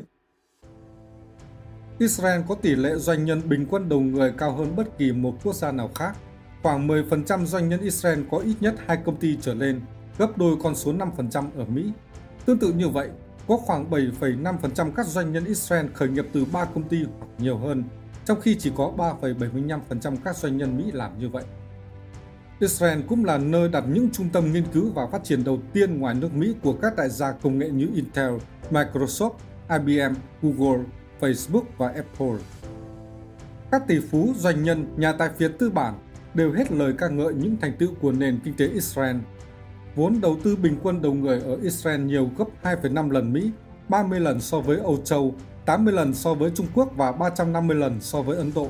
Israel 1.99 2.41
có 2.47 2.55
tỷ 2.55 2.75
lệ 2.75 2.95
doanh 2.95 3.25
nhân 3.25 3.49
bình 3.49 3.65
quân 3.69 3.89
đầu 3.89 3.99
người 3.99 4.33
cao 4.37 4.51
hơn 4.51 4.75
bất 4.75 4.97
kỳ 4.97 5.11
một 5.11 5.35
quốc 5.43 5.55
gia 5.55 5.71
nào 5.71 5.89
khác. 5.95 6.15
Khoảng 6.63 6.87
10% 6.87 7.45
doanh 7.45 7.69
nhân 7.69 7.81
Israel 7.81 8.23
có 8.31 8.37
ít 8.37 8.55
nhất 8.59 8.75
hai 8.85 8.97
công 9.05 9.15
ty 9.15 9.37
trở 9.41 9.53
lên, 9.53 9.81
gấp 10.17 10.37
đôi 10.37 10.57
con 10.63 10.75
số 10.75 10.93
5% 10.93 11.45
ở 11.57 11.65
Mỹ. 11.65 11.91
Tương 12.45 12.59
tự 12.59 12.73
như 12.73 12.89
vậy, 12.89 13.09
có 13.47 13.57
khoảng 13.57 13.89
7,5% 13.89 14.91
các 14.91 15.05
doanh 15.05 15.31
nhân 15.31 15.45
Israel 15.45 15.85
khởi 15.93 16.09
nghiệp 16.09 16.25
từ 16.33 16.45
3 16.45 16.65
công 16.65 16.83
ty 16.83 17.03
hoặc 17.19 17.27
nhiều 17.37 17.57
hơn, 17.57 17.83
trong 18.25 18.41
khi 18.41 18.55
chỉ 18.59 18.71
có 18.75 18.93
3,75% 18.97 20.15
các 20.23 20.37
doanh 20.37 20.57
nhân 20.57 20.77
Mỹ 20.77 20.91
làm 20.91 21.19
như 21.19 21.29
vậy. 21.29 21.43
Israel 22.59 23.01
cũng 23.07 23.25
là 23.25 23.37
nơi 23.37 23.69
đặt 23.69 23.83
những 23.87 24.09
trung 24.11 24.29
tâm 24.29 24.53
nghiên 24.53 24.63
cứu 24.73 24.91
và 24.95 25.07
phát 25.11 25.23
triển 25.23 25.43
đầu 25.43 25.59
tiên 25.73 25.99
ngoài 25.99 26.15
nước 26.15 26.33
Mỹ 26.33 26.55
của 26.63 26.73
các 26.73 26.95
đại 26.95 27.09
gia 27.09 27.31
công 27.31 27.59
nghệ 27.59 27.69
như 27.69 27.87
Intel, 27.95 28.31
Microsoft, 28.71 29.31
IBM, 29.69 30.15
Google, 30.41 30.83
Facebook 31.19 31.63
và 31.77 31.87
Apple. 31.87 32.35
Các 33.71 33.87
tỷ 33.87 33.99
phú, 34.11 34.33
doanh 34.37 34.63
nhân, 34.63 34.87
nhà 34.97 35.11
tài 35.11 35.29
phiệt 35.37 35.51
tư 35.59 35.69
bản 35.69 35.93
đều 36.33 36.51
hết 36.51 36.71
lời 36.71 36.93
ca 36.97 37.07
ngợi 37.07 37.33
những 37.33 37.57
thành 37.61 37.77
tựu 37.79 37.89
của 38.01 38.11
nền 38.11 38.39
kinh 38.43 38.53
tế 38.53 38.67
Israel. 38.67 39.15
Vốn 39.95 40.21
đầu 40.21 40.37
tư 40.43 40.55
bình 40.55 40.77
quân 40.83 41.01
đầu 41.01 41.13
người 41.13 41.41
ở 41.41 41.57
Israel 41.61 42.01
nhiều 42.01 42.29
gấp 42.37 42.45
2,5 42.63 43.11
lần 43.11 43.33
Mỹ, 43.33 43.51
30 43.89 44.19
lần 44.19 44.41
so 44.41 44.59
với 44.59 44.77
Âu 44.77 44.97
Châu, 45.03 45.35
80 45.65 45.93
lần 45.93 46.13
so 46.13 46.33
với 46.33 46.51
Trung 46.55 46.67
Quốc 46.73 46.91
và 46.95 47.11
350 47.11 47.77
lần 47.77 48.01
so 48.01 48.21
với 48.21 48.37
Ấn 48.37 48.51
Độ. 48.55 48.67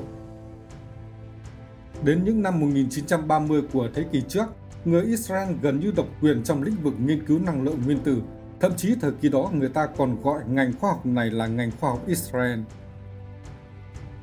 Đến 2.04 2.24
những 2.24 2.42
năm 2.42 2.60
1930 2.60 3.62
của 3.72 3.88
thế 3.94 4.04
kỷ 4.12 4.22
trước, 4.28 4.46
người 4.84 5.02
Israel 5.02 5.48
gần 5.62 5.80
như 5.80 5.92
độc 5.96 6.06
quyền 6.20 6.42
trong 6.42 6.62
lĩnh 6.62 6.76
vực 6.82 6.94
nghiên 6.98 7.26
cứu 7.26 7.38
năng 7.38 7.62
lượng 7.62 7.82
nguyên 7.84 7.98
tử. 7.98 8.16
Thậm 8.60 8.72
chí 8.76 8.94
thời 9.00 9.12
kỳ 9.12 9.28
đó 9.28 9.50
người 9.54 9.68
ta 9.68 9.86
còn 9.86 10.22
gọi 10.22 10.40
ngành 10.48 10.72
khoa 10.80 10.90
học 10.90 11.06
này 11.06 11.30
là 11.30 11.46
ngành 11.46 11.70
khoa 11.80 11.90
học 11.90 12.06
Israel. 12.06 12.60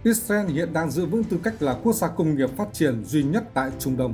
Israel 0.03 0.47
hiện 0.47 0.73
đang 0.73 0.91
giữ 0.91 1.05
vững 1.05 1.23
tư 1.23 1.37
cách 1.43 1.61
là 1.61 1.73
quốc 1.83 1.95
gia 1.95 2.07
công 2.07 2.35
nghiệp 2.35 2.49
phát 2.57 2.73
triển 2.73 3.03
duy 3.03 3.23
nhất 3.23 3.43
tại 3.53 3.71
Trung 3.79 3.97
Đông. 3.97 4.13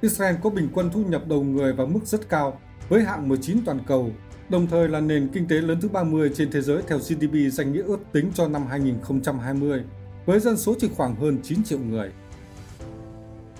Israel 0.00 0.34
có 0.42 0.50
bình 0.50 0.68
quân 0.74 0.90
thu 0.92 1.04
nhập 1.04 1.28
đầu 1.28 1.44
người 1.44 1.72
và 1.72 1.86
mức 1.86 2.00
rất 2.04 2.28
cao, 2.28 2.60
với 2.88 3.02
hạng 3.02 3.28
19 3.28 3.58
toàn 3.64 3.78
cầu, 3.86 4.10
đồng 4.48 4.66
thời 4.66 4.88
là 4.88 5.00
nền 5.00 5.28
kinh 5.28 5.48
tế 5.48 5.56
lớn 5.56 5.78
thứ 5.80 5.88
30 5.88 6.30
trên 6.34 6.50
thế 6.50 6.60
giới 6.60 6.82
theo 6.88 6.98
GDP 6.98 7.52
danh 7.52 7.72
nghĩa 7.72 7.82
ước 7.82 8.00
tính 8.12 8.30
cho 8.34 8.48
năm 8.48 8.66
2020, 8.66 9.82
với 10.26 10.40
dân 10.40 10.56
số 10.56 10.74
chỉ 10.80 10.88
khoảng 10.96 11.14
hơn 11.14 11.38
9 11.42 11.64
triệu 11.64 11.78
người. 11.78 12.12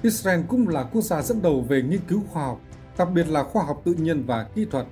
Israel 0.05 0.41
cũng 0.49 0.69
là 0.69 0.83
quốc 0.83 1.03
gia 1.03 1.23
dẫn 1.23 1.43
đầu 1.43 1.61
về 1.69 1.83
nghiên 1.83 2.01
cứu 2.09 2.23
khoa 2.33 2.45
học, 2.45 2.61
đặc 2.99 3.09
biệt 3.15 3.29
là 3.29 3.43
khoa 3.43 3.65
học 3.65 3.83
tự 3.85 3.95
nhiên 3.95 4.27
và 4.27 4.45
kỹ 4.55 4.67
thuật. 4.71 4.87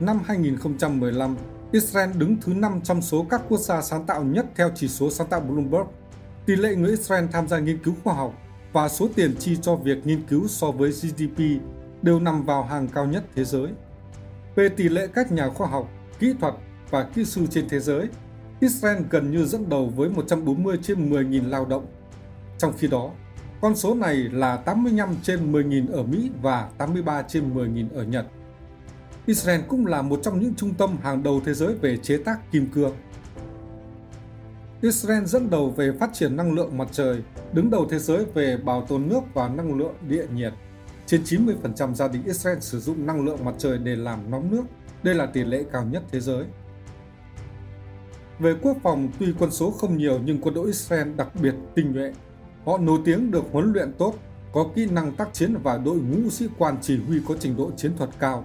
Năm 0.00 0.20
2015, 0.24 1.36
Israel 1.72 2.10
đứng 2.16 2.36
thứ 2.40 2.54
5 2.54 2.80
trong 2.84 3.02
số 3.02 3.26
các 3.30 3.42
quốc 3.48 3.60
gia 3.60 3.82
sáng 3.82 4.06
tạo 4.06 4.22
nhất 4.24 4.46
theo 4.56 4.70
chỉ 4.74 4.88
số 4.88 5.10
sáng 5.10 5.26
tạo 5.26 5.40
Bloomberg. 5.40 5.86
Tỷ 6.46 6.56
lệ 6.56 6.74
người 6.74 6.90
Israel 6.90 7.24
tham 7.32 7.48
gia 7.48 7.58
nghiên 7.58 7.78
cứu 7.78 7.94
khoa 8.04 8.14
học 8.14 8.34
và 8.72 8.88
số 8.88 9.08
tiền 9.14 9.34
chi 9.38 9.56
cho 9.62 9.76
việc 9.76 10.06
nghiên 10.06 10.22
cứu 10.22 10.48
so 10.48 10.70
với 10.70 10.90
GDP 10.90 11.38
đều 12.02 12.20
nằm 12.20 12.44
vào 12.44 12.62
hàng 12.62 12.88
cao 12.88 13.06
nhất 13.06 13.24
thế 13.34 13.44
giới. 13.44 13.68
Về 14.54 14.68
tỷ 14.68 14.88
lệ 14.88 15.06
các 15.14 15.32
nhà 15.32 15.48
khoa 15.48 15.68
học, 15.68 15.88
kỹ 16.18 16.34
thuật 16.40 16.54
và 16.90 17.02
kỹ 17.02 17.24
sư 17.24 17.46
trên 17.50 17.68
thế 17.68 17.80
giới, 17.80 18.08
Israel 18.60 19.02
gần 19.10 19.30
như 19.30 19.44
dẫn 19.44 19.68
đầu 19.68 19.92
với 19.96 20.10
140 20.10 20.78
trên 20.82 21.10
10.000 21.10 21.48
lao 21.48 21.64
động. 21.64 21.86
Trong 22.58 22.72
khi 22.78 22.88
đó, 22.88 23.10
con 23.60 23.76
số 23.76 23.94
này 23.94 24.16
là 24.16 24.56
85 24.56 25.16
trên 25.22 25.52
10.000 25.52 25.92
ở 25.92 26.02
Mỹ 26.02 26.30
và 26.42 26.68
83 26.78 27.22
trên 27.22 27.54
10.000 27.54 27.86
ở 27.94 28.04
Nhật. 28.04 28.26
Israel 29.26 29.60
cũng 29.68 29.86
là 29.86 30.02
một 30.02 30.20
trong 30.22 30.40
những 30.40 30.54
trung 30.54 30.74
tâm 30.74 30.96
hàng 31.02 31.22
đầu 31.22 31.40
thế 31.44 31.54
giới 31.54 31.74
về 31.74 31.96
chế 31.96 32.16
tác 32.16 32.52
kim 32.52 32.66
cương. 32.66 32.96
Israel 34.80 35.24
dẫn 35.24 35.50
đầu 35.50 35.70
về 35.70 35.92
phát 36.00 36.10
triển 36.12 36.36
năng 36.36 36.52
lượng 36.52 36.78
mặt 36.78 36.88
trời, 36.92 37.22
đứng 37.52 37.70
đầu 37.70 37.86
thế 37.90 37.98
giới 37.98 38.24
về 38.34 38.56
bảo 38.56 38.86
tồn 38.88 39.08
nước 39.08 39.20
và 39.34 39.48
năng 39.48 39.78
lượng 39.78 39.94
địa 40.08 40.26
nhiệt. 40.34 40.52
Trên 41.06 41.22
90% 41.22 41.94
gia 41.94 42.08
đình 42.08 42.22
Israel 42.24 42.58
sử 42.60 42.80
dụng 42.80 43.06
năng 43.06 43.24
lượng 43.24 43.44
mặt 43.44 43.54
trời 43.58 43.78
để 43.78 43.96
làm 43.96 44.30
nóng 44.30 44.50
nước. 44.50 44.62
Đây 45.02 45.14
là 45.14 45.26
tỷ 45.26 45.44
lệ 45.44 45.64
cao 45.72 45.84
nhất 45.84 46.02
thế 46.12 46.20
giới. 46.20 46.44
Về 48.38 48.54
quốc 48.62 48.76
phòng, 48.82 49.08
tuy 49.18 49.34
quân 49.38 49.50
số 49.50 49.70
không 49.70 49.98
nhiều 49.98 50.20
nhưng 50.24 50.40
quân 50.40 50.54
đội 50.54 50.66
Israel 50.66 51.08
đặc 51.16 51.28
biệt 51.42 51.54
tinh 51.74 51.92
nhuệ, 51.92 52.12
Họ 52.64 52.78
nổi 52.78 52.98
tiếng 53.04 53.30
được 53.30 53.44
huấn 53.52 53.72
luyện 53.72 53.92
tốt, 53.92 54.14
có 54.52 54.66
kỹ 54.74 54.86
năng 54.86 55.12
tác 55.12 55.28
chiến 55.32 55.56
và 55.62 55.78
đội 55.78 55.96
ngũ 55.96 56.30
sĩ 56.30 56.46
quan 56.58 56.76
chỉ 56.82 56.98
huy 57.06 57.20
có 57.28 57.34
trình 57.40 57.56
độ 57.56 57.70
chiến 57.76 57.96
thuật 57.96 58.10
cao. 58.18 58.44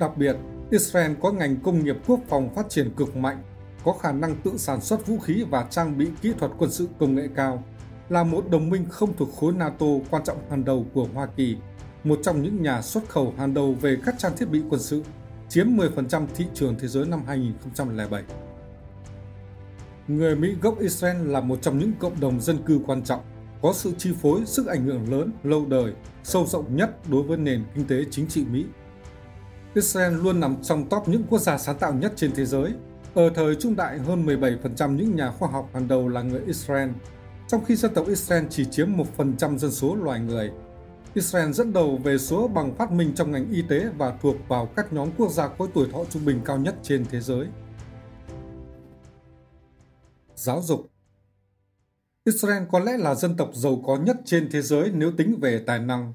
Đặc 0.00 0.16
biệt, 0.16 0.36
Israel 0.70 1.12
có 1.22 1.32
ngành 1.32 1.56
công 1.56 1.84
nghiệp 1.84 1.96
quốc 2.06 2.20
phòng 2.28 2.54
phát 2.54 2.68
triển 2.68 2.90
cực 2.96 3.16
mạnh, 3.16 3.42
có 3.84 3.92
khả 3.92 4.12
năng 4.12 4.36
tự 4.36 4.56
sản 4.56 4.80
xuất 4.80 5.06
vũ 5.06 5.18
khí 5.18 5.44
và 5.50 5.66
trang 5.70 5.98
bị 5.98 6.08
kỹ 6.22 6.32
thuật 6.38 6.50
quân 6.58 6.70
sự 6.70 6.88
công 6.98 7.14
nghệ 7.14 7.28
cao, 7.34 7.64
là 8.08 8.24
một 8.24 8.50
đồng 8.50 8.70
minh 8.70 8.84
không 8.88 9.16
thuộc 9.16 9.28
khối 9.36 9.52
NATO 9.52 9.86
quan 10.10 10.24
trọng 10.24 10.50
hàng 10.50 10.64
đầu 10.64 10.86
của 10.94 11.08
Hoa 11.14 11.26
Kỳ, 11.26 11.56
một 12.04 12.18
trong 12.22 12.42
những 12.42 12.62
nhà 12.62 12.82
xuất 12.82 13.08
khẩu 13.08 13.34
hàng 13.36 13.54
đầu 13.54 13.74
về 13.80 13.96
các 14.04 14.14
trang 14.18 14.36
thiết 14.36 14.50
bị 14.50 14.62
quân 14.70 14.80
sự, 14.80 15.02
chiếm 15.48 15.66
10% 15.66 16.26
thị 16.34 16.44
trường 16.54 16.74
thế 16.78 16.88
giới 16.88 17.06
năm 17.06 17.22
2007. 17.26 18.22
Người 20.08 20.36
Mỹ 20.36 20.54
gốc 20.62 20.78
Israel 20.78 21.28
là 21.28 21.40
một 21.40 21.58
trong 21.62 21.78
những 21.78 21.92
cộng 21.98 22.20
đồng 22.20 22.40
dân 22.40 22.58
cư 22.66 22.80
quan 22.86 23.02
trọng 23.02 23.20
có 23.62 23.72
sự 23.72 23.92
chi 23.98 24.12
phối, 24.22 24.46
sức 24.46 24.66
ảnh 24.66 24.84
hưởng 24.84 25.12
lớn, 25.12 25.32
lâu 25.42 25.66
đời, 25.66 25.92
sâu 26.22 26.46
rộng 26.46 26.76
nhất 26.76 27.08
đối 27.10 27.22
với 27.22 27.36
nền 27.36 27.64
kinh 27.74 27.86
tế 27.86 28.04
chính 28.10 28.26
trị 28.26 28.44
Mỹ. 28.44 28.64
Israel 29.74 30.12
luôn 30.14 30.40
nằm 30.40 30.56
trong 30.62 30.88
top 30.88 31.08
những 31.08 31.22
quốc 31.30 31.38
gia 31.38 31.58
sáng 31.58 31.78
tạo 31.78 31.94
nhất 31.94 32.12
trên 32.16 32.32
thế 32.34 32.44
giới. 32.44 32.72
Ở 33.14 33.30
thời 33.34 33.54
trung 33.54 33.76
đại, 33.76 33.98
hơn 33.98 34.26
17% 34.26 34.96
những 34.96 35.16
nhà 35.16 35.30
khoa 35.30 35.48
học 35.48 35.70
hàng 35.74 35.88
đầu 35.88 36.08
là 36.08 36.22
người 36.22 36.40
Israel, 36.46 36.90
trong 37.48 37.64
khi 37.64 37.76
dân 37.76 37.94
tộc 37.94 38.06
Israel 38.06 38.44
chỉ 38.50 38.64
chiếm 38.70 38.88
1% 39.16 39.58
dân 39.58 39.70
số 39.70 39.94
loài 39.94 40.20
người. 40.20 40.50
Israel 41.14 41.52
dẫn 41.52 41.72
đầu 41.72 41.96
về 42.04 42.18
số 42.18 42.48
bằng 42.48 42.74
phát 42.74 42.92
minh 42.92 43.12
trong 43.14 43.30
ngành 43.30 43.50
y 43.50 43.62
tế 43.62 43.88
và 43.98 44.16
thuộc 44.22 44.36
vào 44.48 44.66
các 44.66 44.92
nhóm 44.92 45.08
quốc 45.16 45.30
gia 45.30 45.48
có 45.48 45.68
tuổi 45.74 45.88
thọ 45.92 46.04
trung 46.10 46.24
bình 46.24 46.40
cao 46.44 46.58
nhất 46.58 46.74
trên 46.82 47.04
thế 47.10 47.20
giới. 47.20 47.46
Giáo 50.34 50.62
dục 50.62 50.91
Israel 52.24 52.62
có 52.70 52.78
lẽ 52.78 52.96
là 52.96 53.14
dân 53.14 53.36
tộc 53.36 53.50
giàu 53.54 53.82
có 53.86 53.96
nhất 53.96 54.16
trên 54.24 54.48
thế 54.50 54.62
giới 54.62 54.90
nếu 54.94 55.12
tính 55.16 55.38
về 55.40 55.62
tài 55.66 55.78
năng. 55.78 56.12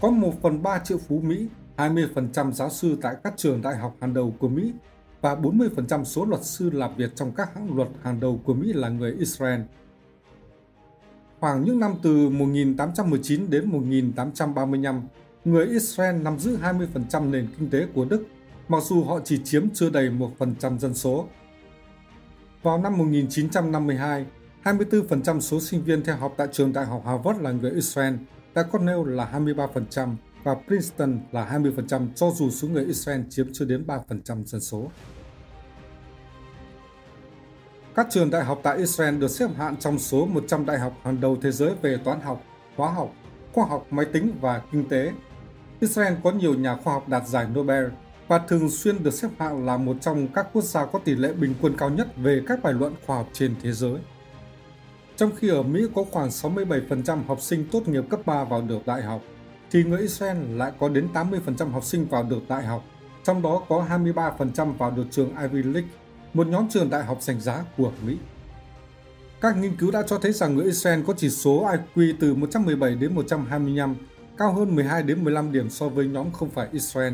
Có 0.00 0.10
1 0.10 0.32
phần 0.42 0.62
3 0.62 0.78
triệu 0.78 0.98
phú 0.98 1.20
Mỹ, 1.24 1.46
20% 1.76 2.52
giáo 2.52 2.70
sư 2.70 2.98
tại 3.02 3.16
các 3.24 3.34
trường 3.36 3.62
đại 3.62 3.76
học 3.76 3.96
hàng 4.00 4.14
đầu 4.14 4.34
của 4.38 4.48
Mỹ 4.48 4.72
và 5.20 5.34
40% 5.34 6.04
số 6.04 6.24
luật 6.24 6.44
sư 6.44 6.70
làm 6.70 6.96
việc 6.96 7.16
trong 7.16 7.32
các 7.32 7.54
hãng 7.54 7.76
luật 7.76 7.88
hàng 8.02 8.20
đầu 8.20 8.40
của 8.44 8.54
Mỹ 8.54 8.72
là 8.72 8.88
người 8.88 9.12
Israel. 9.18 9.60
Khoảng 11.40 11.64
những 11.64 11.80
năm 11.80 11.94
từ 12.02 12.28
1819 12.28 13.50
đến 13.50 13.70
1835, 13.70 15.02
người 15.44 15.66
Israel 15.66 16.22
nắm 16.22 16.38
giữ 16.38 16.58
20% 17.10 17.30
nền 17.30 17.48
kinh 17.58 17.70
tế 17.70 17.86
của 17.94 18.04
Đức 18.04 18.26
mặc 18.68 18.82
dù 18.82 19.04
họ 19.04 19.20
chỉ 19.24 19.40
chiếm 19.44 19.70
chưa 19.74 19.90
đầy 19.90 20.10
1% 20.38 20.78
dân 20.78 20.94
số. 20.94 21.26
Vào 22.62 22.78
năm 22.78 22.98
1952, 22.98 24.26
24% 24.64 25.40
số 25.40 25.60
sinh 25.60 25.84
viên 25.84 26.04
theo 26.04 26.16
học 26.16 26.34
tại 26.36 26.46
trường 26.52 26.72
đại 26.72 26.86
học 26.86 27.02
Harvard 27.06 27.40
là 27.40 27.50
người 27.50 27.70
Israel, 27.70 28.14
tại 28.54 28.64
Cornell 28.72 29.14
là 29.14 29.30
23% 29.32 30.14
và 30.42 30.54
Princeton 30.66 31.20
là 31.32 31.58
20% 31.58 32.08
cho 32.14 32.30
dù 32.30 32.50
số 32.50 32.68
người 32.68 32.84
Israel 32.84 33.20
chiếm 33.30 33.46
chưa 33.52 33.64
đến 33.64 33.84
3% 33.86 34.44
dân 34.44 34.60
số. 34.60 34.90
Các 37.94 38.06
trường 38.10 38.30
đại 38.30 38.44
học 38.44 38.60
tại 38.62 38.76
Israel 38.76 39.18
được 39.18 39.30
xếp 39.30 39.46
hạng 39.56 39.76
trong 39.76 39.98
số 39.98 40.26
100 40.26 40.66
đại 40.66 40.78
học 40.78 40.92
hàng 41.04 41.20
đầu 41.20 41.36
thế 41.42 41.52
giới 41.52 41.74
về 41.82 41.96
toán 42.04 42.20
học, 42.20 42.44
hóa 42.76 42.90
học, 42.92 43.12
khoa 43.52 43.64
học 43.66 43.86
máy 43.90 44.06
tính 44.12 44.32
và 44.40 44.62
kinh 44.72 44.88
tế. 44.88 45.12
Israel 45.80 46.14
có 46.24 46.32
nhiều 46.32 46.54
nhà 46.54 46.76
khoa 46.76 46.92
học 46.92 47.08
đạt 47.08 47.28
giải 47.28 47.46
Nobel 47.54 47.84
và 48.28 48.38
thường 48.38 48.70
xuyên 48.70 49.02
được 49.02 49.14
xếp 49.14 49.28
hạng 49.38 49.66
là 49.66 49.76
một 49.76 49.96
trong 50.00 50.28
các 50.34 50.46
quốc 50.52 50.64
gia 50.64 50.86
có 50.86 50.98
tỷ 50.98 51.14
lệ 51.14 51.32
bình 51.32 51.54
quân 51.60 51.74
cao 51.78 51.90
nhất 51.90 52.08
về 52.16 52.42
các 52.46 52.62
bài 52.62 52.72
luận 52.72 52.94
khoa 53.06 53.16
học 53.16 53.28
trên 53.32 53.54
thế 53.62 53.72
giới. 53.72 53.94
Trong 55.20 55.30
khi 55.36 55.48
ở 55.48 55.62
Mỹ 55.62 55.86
có 55.94 56.04
khoảng 56.10 56.28
67% 56.28 57.18
học 57.26 57.40
sinh 57.40 57.64
tốt 57.72 57.88
nghiệp 57.88 58.04
cấp 58.10 58.20
3 58.26 58.44
vào 58.44 58.62
được 58.62 58.86
đại 58.86 59.02
học, 59.02 59.22
thì 59.70 59.84
người 59.84 60.00
Israel 60.00 60.36
lại 60.56 60.72
có 60.78 60.88
đến 60.88 61.08
80% 61.14 61.70
học 61.70 61.84
sinh 61.84 62.06
vào 62.06 62.22
được 62.22 62.48
đại 62.48 62.64
học, 62.64 62.84
trong 63.24 63.42
đó 63.42 63.62
có 63.68 63.86
23% 63.90 64.72
vào 64.72 64.90
được 64.90 65.04
trường 65.10 65.36
Ivy 65.36 65.62
League, 65.62 65.90
một 66.34 66.46
nhóm 66.46 66.68
trường 66.68 66.90
đại 66.90 67.04
học 67.04 67.18
danh 67.20 67.40
giá 67.40 67.64
của 67.76 67.92
Mỹ. 68.06 68.16
Các 69.40 69.56
nghiên 69.56 69.76
cứu 69.76 69.90
đã 69.90 70.02
cho 70.02 70.18
thấy 70.18 70.32
rằng 70.32 70.56
người 70.56 70.64
Israel 70.64 71.02
có 71.06 71.14
chỉ 71.16 71.30
số 71.30 71.68
IQ 71.96 72.14
từ 72.20 72.34
117 72.34 72.94
đến 72.94 73.14
125, 73.14 73.94
cao 74.38 74.52
hơn 74.52 74.74
12 74.74 75.02
đến 75.02 75.24
15 75.24 75.52
điểm 75.52 75.70
so 75.70 75.88
với 75.88 76.06
nhóm 76.06 76.32
không 76.32 76.50
phải 76.50 76.68
Israel. 76.72 77.12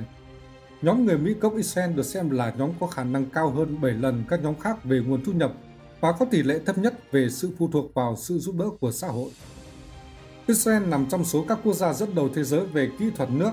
Nhóm 0.83 1.07
người 1.07 1.19
Mỹ 1.19 1.35
gốc 1.41 1.57
Israel 1.57 1.93
được 1.93 2.07
xem 2.07 2.31
là 2.31 2.53
nhóm 2.59 2.71
có 2.81 2.87
khả 2.87 3.05
năng 3.05 3.27
cao 3.27 3.51
hơn 3.51 3.81
7 3.81 3.93
lần 3.93 4.25
các 4.29 4.43
nhóm 4.43 4.55
khác 4.61 4.85
về 4.85 5.01
nguồn 5.07 5.25
thu 5.25 5.33
nhập 5.33 5.53
và 6.01 6.13
có 6.13 6.27
tỷ 6.31 6.43
lệ 6.43 6.61
thấp 6.67 6.79
nhất 6.79 7.13
về 7.13 7.31
sự 7.31 7.51
phụ 7.59 7.69
thuộc 7.73 7.95
vào 7.95 8.17
sự 8.17 8.39
giúp 8.39 8.55
đỡ 8.59 8.65
của 8.81 8.93
xã 8.93 9.09
hội. 9.09 9.31
Israel 10.47 10.87
nằm 10.87 11.07
trong 11.11 11.25
số 11.25 11.45
các 11.49 11.59
quốc 11.65 11.75
gia 11.75 11.93
dẫn 11.93 12.15
đầu 12.15 12.29
thế 12.35 12.45
giới 12.45 12.67
về 12.67 12.91
kỹ 12.99 13.11
thuật 13.17 13.31
nước. 13.31 13.51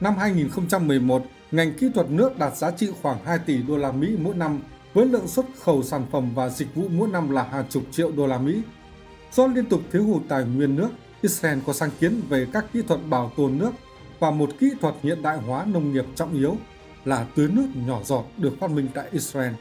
Năm 0.00 0.16
2011, 0.16 1.22
ngành 1.50 1.74
kỹ 1.74 1.90
thuật 1.94 2.10
nước 2.10 2.38
đạt 2.38 2.56
giá 2.56 2.70
trị 2.70 2.90
khoảng 3.02 3.24
2 3.24 3.38
tỷ 3.38 3.62
đô 3.62 3.76
la 3.76 3.92
Mỹ 3.92 4.16
mỗi 4.18 4.34
năm 4.34 4.60
với 4.94 5.06
lượng 5.06 5.28
xuất 5.28 5.46
khẩu 5.60 5.82
sản 5.82 6.06
phẩm 6.12 6.34
và 6.34 6.48
dịch 6.48 6.74
vụ 6.74 6.88
mỗi 6.88 7.08
năm 7.08 7.30
là 7.30 7.42
hàng 7.42 7.64
chục 7.68 7.82
triệu 7.90 8.12
đô 8.12 8.26
la 8.26 8.38
Mỹ. 8.38 8.62
Do 9.32 9.46
liên 9.46 9.66
tục 9.66 9.80
thiếu 9.92 10.04
hụt 10.04 10.22
tài 10.28 10.44
nguyên 10.44 10.76
nước, 10.76 10.88
Israel 11.22 11.58
có 11.66 11.72
sáng 11.72 11.90
kiến 12.00 12.20
về 12.28 12.46
các 12.52 12.66
kỹ 12.72 12.82
thuật 12.88 13.00
bảo 13.10 13.32
tồn 13.36 13.58
nước 13.58 13.70
và 14.18 14.30
một 14.30 14.50
kỹ 14.58 14.70
thuật 14.80 14.94
hiện 15.02 15.22
đại 15.22 15.38
hóa 15.38 15.64
nông 15.64 15.92
nghiệp 15.92 16.04
trọng 16.14 16.34
yếu 16.34 16.56
là 17.04 17.26
tưới 17.34 17.48
nước 17.48 17.66
nhỏ 17.86 18.00
giọt 18.04 18.24
được 18.36 18.52
phát 18.60 18.70
minh 18.70 18.88
tại 18.94 19.08
Israel. 19.12 19.52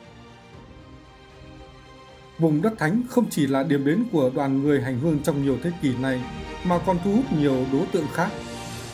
Vùng 2.40 2.62
đất 2.62 2.74
thánh 2.78 3.02
không 3.10 3.26
chỉ 3.30 3.48
là 3.48 3.64
điểm 3.64 3.86
đến 3.86 4.06
của 4.12 4.32
đoàn 4.36 4.64
người 4.64 4.82
hành 4.82 5.00
hương 5.00 5.20
trong 5.24 5.44
nhiều 5.44 5.58
thế 5.64 5.72
kỷ 5.82 5.98
này, 5.98 6.22
mà 6.64 6.80
còn 6.86 6.98
thu 7.04 7.12
hút 7.12 7.26
nhiều 7.40 7.66
đối 7.72 7.86
tượng 7.92 8.08
khác. 8.14 8.30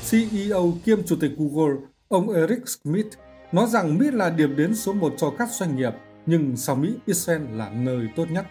CEO 0.09 0.73
kiêm 0.85 1.03
Chủ 1.03 1.15
tịch 1.21 1.31
Google, 1.37 1.75
ông 2.07 2.29
Eric 2.29 2.59
Schmidt, 2.67 3.07
nói 3.51 3.67
rằng 3.67 3.97
Mỹ 3.97 4.05
là 4.11 4.29
điểm 4.29 4.55
đến 4.55 4.75
số 4.75 4.93
một 4.93 5.13
cho 5.17 5.33
các 5.37 5.49
doanh 5.51 5.75
nghiệp, 5.75 5.93
nhưng 6.25 6.57
sau 6.57 6.75
Mỹ, 6.75 6.93
Israel 7.05 7.41
là 7.51 7.69
nơi 7.69 8.07
tốt 8.15 8.25
nhất. 8.31 8.45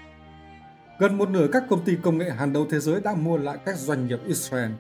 Gần 0.99 1.19
một 1.19 1.29
nửa 1.29 1.47
các 1.53 1.65
công 1.71 1.85
ty 1.85 1.97
công 2.03 2.19
nghệ 2.19 2.31
hàng 2.31 2.53
đầu 2.53 2.67
thế 2.71 2.81
giới 2.81 3.01
đã 3.01 3.15
mua 3.15 3.37
lại 3.37 3.59
các 3.67 3.79
doanh 3.79 4.07
nghiệp 4.07 4.19
Israel. 4.27 4.71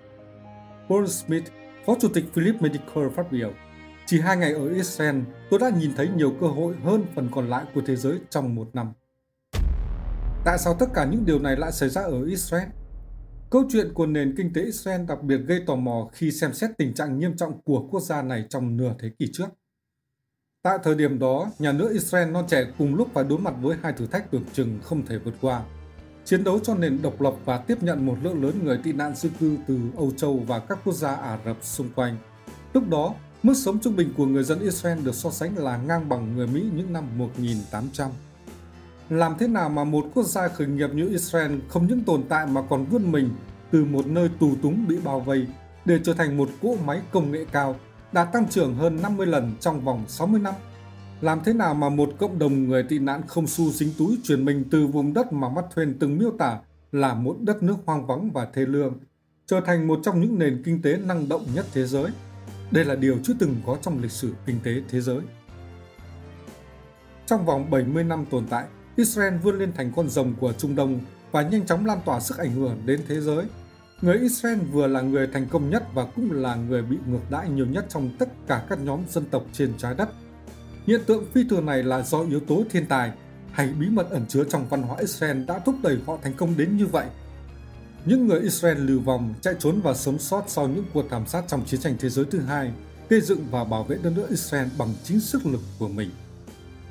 Paul 0.88 1.06
Smith, 1.06 1.44
Phó 1.86 1.96
Chủ 2.00 2.08
tịch 2.14 2.24
Philip 2.34 2.62
Medical 2.62 3.08
phát 3.16 3.32
biểu, 3.32 3.52
chỉ 4.06 4.20
hai 4.20 4.36
ngày 4.36 4.52
ở 4.52 4.68
Israel, 4.68 5.16
tôi 5.50 5.60
đã 5.60 5.70
nhìn 5.80 5.90
thấy 5.96 6.08
nhiều 6.16 6.34
cơ 6.40 6.46
hội 6.46 6.74
hơn 6.84 7.04
phần 7.14 7.28
còn 7.32 7.48
lại 7.48 7.64
của 7.74 7.80
thế 7.86 7.96
giới 7.96 8.18
trong 8.30 8.54
một 8.54 8.68
năm. 8.72 8.92
Tại 10.44 10.58
sao 10.58 10.74
tất 10.74 10.86
cả 10.94 11.04
những 11.04 11.26
điều 11.26 11.38
này 11.38 11.56
lại 11.56 11.72
xảy 11.72 11.88
ra 11.88 12.02
ở 12.02 12.24
Israel? 12.24 12.68
Câu 13.50 13.64
chuyện 13.72 13.94
của 13.94 14.06
nền 14.06 14.34
kinh 14.36 14.52
tế 14.52 14.62
Israel 14.62 15.00
đặc 15.08 15.22
biệt 15.22 15.36
gây 15.36 15.62
tò 15.66 15.76
mò 15.76 16.08
khi 16.12 16.30
xem 16.30 16.52
xét 16.52 16.70
tình 16.78 16.94
trạng 16.94 17.18
nghiêm 17.18 17.36
trọng 17.36 17.62
của 17.62 17.86
quốc 17.90 18.00
gia 18.00 18.22
này 18.22 18.44
trong 18.50 18.76
nửa 18.76 18.94
thế 18.98 19.10
kỷ 19.18 19.28
trước. 19.32 19.46
Tại 20.62 20.78
thời 20.82 20.94
điểm 20.94 21.18
đó, 21.18 21.50
nhà 21.58 21.72
nước 21.72 21.90
Israel 21.92 22.30
non 22.30 22.44
trẻ 22.48 22.66
cùng 22.78 22.94
lúc 22.94 23.08
phải 23.14 23.24
đối 23.24 23.38
mặt 23.38 23.54
với 23.60 23.76
hai 23.82 23.92
thử 23.92 24.06
thách 24.06 24.30
tưởng 24.30 24.44
chừng 24.52 24.78
không 24.82 25.06
thể 25.06 25.18
vượt 25.18 25.34
qua. 25.40 25.62
Chiến 26.24 26.44
đấu 26.44 26.58
cho 26.58 26.74
nền 26.74 27.02
độc 27.02 27.20
lập 27.20 27.34
và 27.44 27.58
tiếp 27.58 27.82
nhận 27.82 28.06
một 28.06 28.16
lượng 28.22 28.44
lớn 28.44 28.64
người 28.64 28.78
tị 28.82 28.92
nạn 28.92 29.14
di 29.16 29.28
cư 29.40 29.56
từ 29.66 29.78
Âu 29.96 30.12
Châu 30.16 30.38
và 30.46 30.58
các 30.58 30.78
quốc 30.84 30.94
gia 30.94 31.14
Ả 31.14 31.38
Rập 31.44 31.56
xung 31.62 31.88
quanh. 31.94 32.16
Lúc 32.74 32.88
đó, 32.88 33.14
mức 33.42 33.54
sống 33.56 33.80
trung 33.80 33.96
bình 33.96 34.12
của 34.16 34.26
người 34.26 34.42
dân 34.42 34.60
Israel 34.60 35.04
được 35.04 35.14
so 35.14 35.30
sánh 35.30 35.58
là 35.58 35.76
ngang 35.76 36.08
bằng 36.08 36.36
người 36.36 36.46
Mỹ 36.46 36.64
những 36.76 36.92
năm 36.92 37.18
1800 37.18 38.10
làm 39.10 39.34
thế 39.38 39.48
nào 39.48 39.68
mà 39.68 39.84
một 39.84 40.06
quốc 40.14 40.26
gia 40.26 40.48
khởi 40.48 40.66
nghiệp 40.66 40.90
như 40.94 41.08
Israel 41.08 41.58
không 41.68 41.86
những 41.86 42.04
tồn 42.04 42.22
tại 42.28 42.46
mà 42.46 42.62
còn 42.70 42.84
vươn 42.84 43.12
mình 43.12 43.30
từ 43.70 43.84
một 43.84 44.06
nơi 44.06 44.30
tù 44.40 44.54
túng 44.62 44.88
bị 44.88 44.98
bao 45.04 45.20
vây 45.20 45.46
để 45.84 45.98
trở 46.04 46.14
thành 46.14 46.36
một 46.36 46.48
cỗ 46.62 46.76
máy 46.86 47.00
công 47.10 47.32
nghệ 47.32 47.44
cao 47.52 47.76
đạt 48.12 48.32
tăng 48.32 48.48
trưởng 48.48 48.74
hơn 48.74 49.02
50 49.02 49.26
lần 49.26 49.52
trong 49.60 49.80
vòng 49.80 50.04
60 50.08 50.40
năm. 50.40 50.54
Làm 51.20 51.40
thế 51.44 51.52
nào 51.52 51.74
mà 51.74 51.88
một 51.88 52.10
cộng 52.18 52.38
đồng 52.38 52.68
người 52.68 52.82
tị 52.82 52.98
nạn 52.98 53.22
không 53.28 53.46
xu 53.46 53.70
dính 53.70 53.90
túi 53.98 54.18
chuyển 54.22 54.44
mình 54.44 54.64
từ 54.70 54.86
vùng 54.86 55.14
đất 55.14 55.32
mà 55.32 55.48
mắt 55.48 55.64
thuyền 55.74 55.96
từng 56.00 56.18
miêu 56.18 56.30
tả 56.38 56.58
là 56.92 57.14
một 57.14 57.36
đất 57.40 57.62
nước 57.62 57.76
hoang 57.86 58.06
vắng 58.06 58.30
và 58.30 58.48
thê 58.54 58.62
lương, 58.62 58.98
trở 59.46 59.60
thành 59.60 59.86
một 59.86 60.00
trong 60.02 60.20
những 60.20 60.38
nền 60.38 60.62
kinh 60.64 60.82
tế 60.82 60.96
năng 60.96 61.28
động 61.28 61.46
nhất 61.54 61.66
thế 61.74 61.86
giới. 61.86 62.10
Đây 62.70 62.84
là 62.84 62.94
điều 62.94 63.18
chưa 63.24 63.34
từng 63.38 63.56
có 63.66 63.76
trong 63.82 64.02
lịch 64.02 64.10
sử 64.10 64.34
kinh 64.46 64.56
tế 64.62 64.72
thế 64.88 65.00
giới. 65.00 65.20
Trong 67.26 67.46
vòng 67.46 67.70
70 67.70 68.04
năm 68.04 68.24
tồn 68.30 68.46
tại, 68.46 68.64
Israel 69.00 69.36
vươn 69.36 69.58
lên 69.58 69.72
thành 69.72 69.92
con 69.96 70.08
rồng 70.08 70.34
của 70.34 70.52
Trung 70.52 70.76
Đông 70.76 71.00
và 71.32 71.42
nhanh 71.42 71.66
chóng 71.66 71.86
lan 71.86 72.00
tỏa 72.04 72.20
sức 72.20 72.38
ảnh 72.38 72.52
hưởng 72.52 72.82
đến 72.86 73.00
thế 73.08 73.20
giới. 73.20 73.44
Người 74.02 74.18
Israel 74.18 74.58
vừa 74.58 74.86
là 74.86 75.00
người 75.00 75.26
thành 75.32 75.46
công 75.48 75.70
nhất 75.70 75.82
và 75.94 76.04
cũng 76.04 76.32
là 76.32 76.54
người 76.54 76.82
bị 76.82 76.96
ngược 77.06 77.30
đãi 77.30 77.48
nhiều 77.48 77.66
nhất 77.66 77.86
trong 77.88 78.10
tất 78.18 78.28
cả 78.46 78.64
các 78.68 78.78
nhóm 78.84 79.00
dân 79.08 79.24
tộc 79.30 79.44
trên 79.52 79.72
trái 79.78 79.94
đất. 79.94 80.08
Hiện 80.86 81.00
tượng 81.06 81.24
phi 81.32 81.44
thường 81.50 81.66
này 81.66 81.82
là 81.82 82.02
do 82.02 82.20
yếu 82.20 82.40
tố 82.40 82.64
thiên 82.70 82.86
tài 82.86 83.12
hay 83.52 83.72
bí 83.80 83.88
mật 83.88 84.10
ẩn 84.10 84.26
chứa 84.28 84.44
trong 84.44 84.68
văn 84.68 84.82
hóa 84.82 84.96
Israel 84.98 85.44
đã 85.44 85.58
thúc 85.58 85.74
đẩy 85.82 85.98
họ 86.06 86.18
thành 86.22 86.34
công 86.34 86.56
đến 86.56 86.76
như 86.76 86.86
vậy. 86.86 87.06
Những 88.04 88.26
người 88.26 88.40
Israel 88.40 88.78
lưu 88.78 89.00
vong, 89.00 89.34
chạy 89.40 89.54
trốn 89.58 89.80
và 89.80 89.94
sống 89.94 90.18
sót 90.18 90.44
sau 90.46 90.68
những 90.68 90.84
cuộc 90.94 91.04
thảm 91.10 91.26
sát 91.26 91.44
trong 91.48 91.64
chiến 91.66 91.80
tranh 91.80 91.96
thế 91.98 92.08
giới 92.08 92.24
thứ 92.24 92.40
hai, 92.40 92.72
gây 93.08 93.20
dựng 93.20 93.46
và 93.50 93.64
bảo 93.64 93.84
vệ 93.84 93.98
đất 94.02 94.12
nước 94.16 94.26
Israel 94.30 94.68
bằng 94.78 94.94
chính 95.04 95.20
sức 95.20 95.46
lực 95.46 95.60
của 95.78 95.88
mình. 95.88 96.10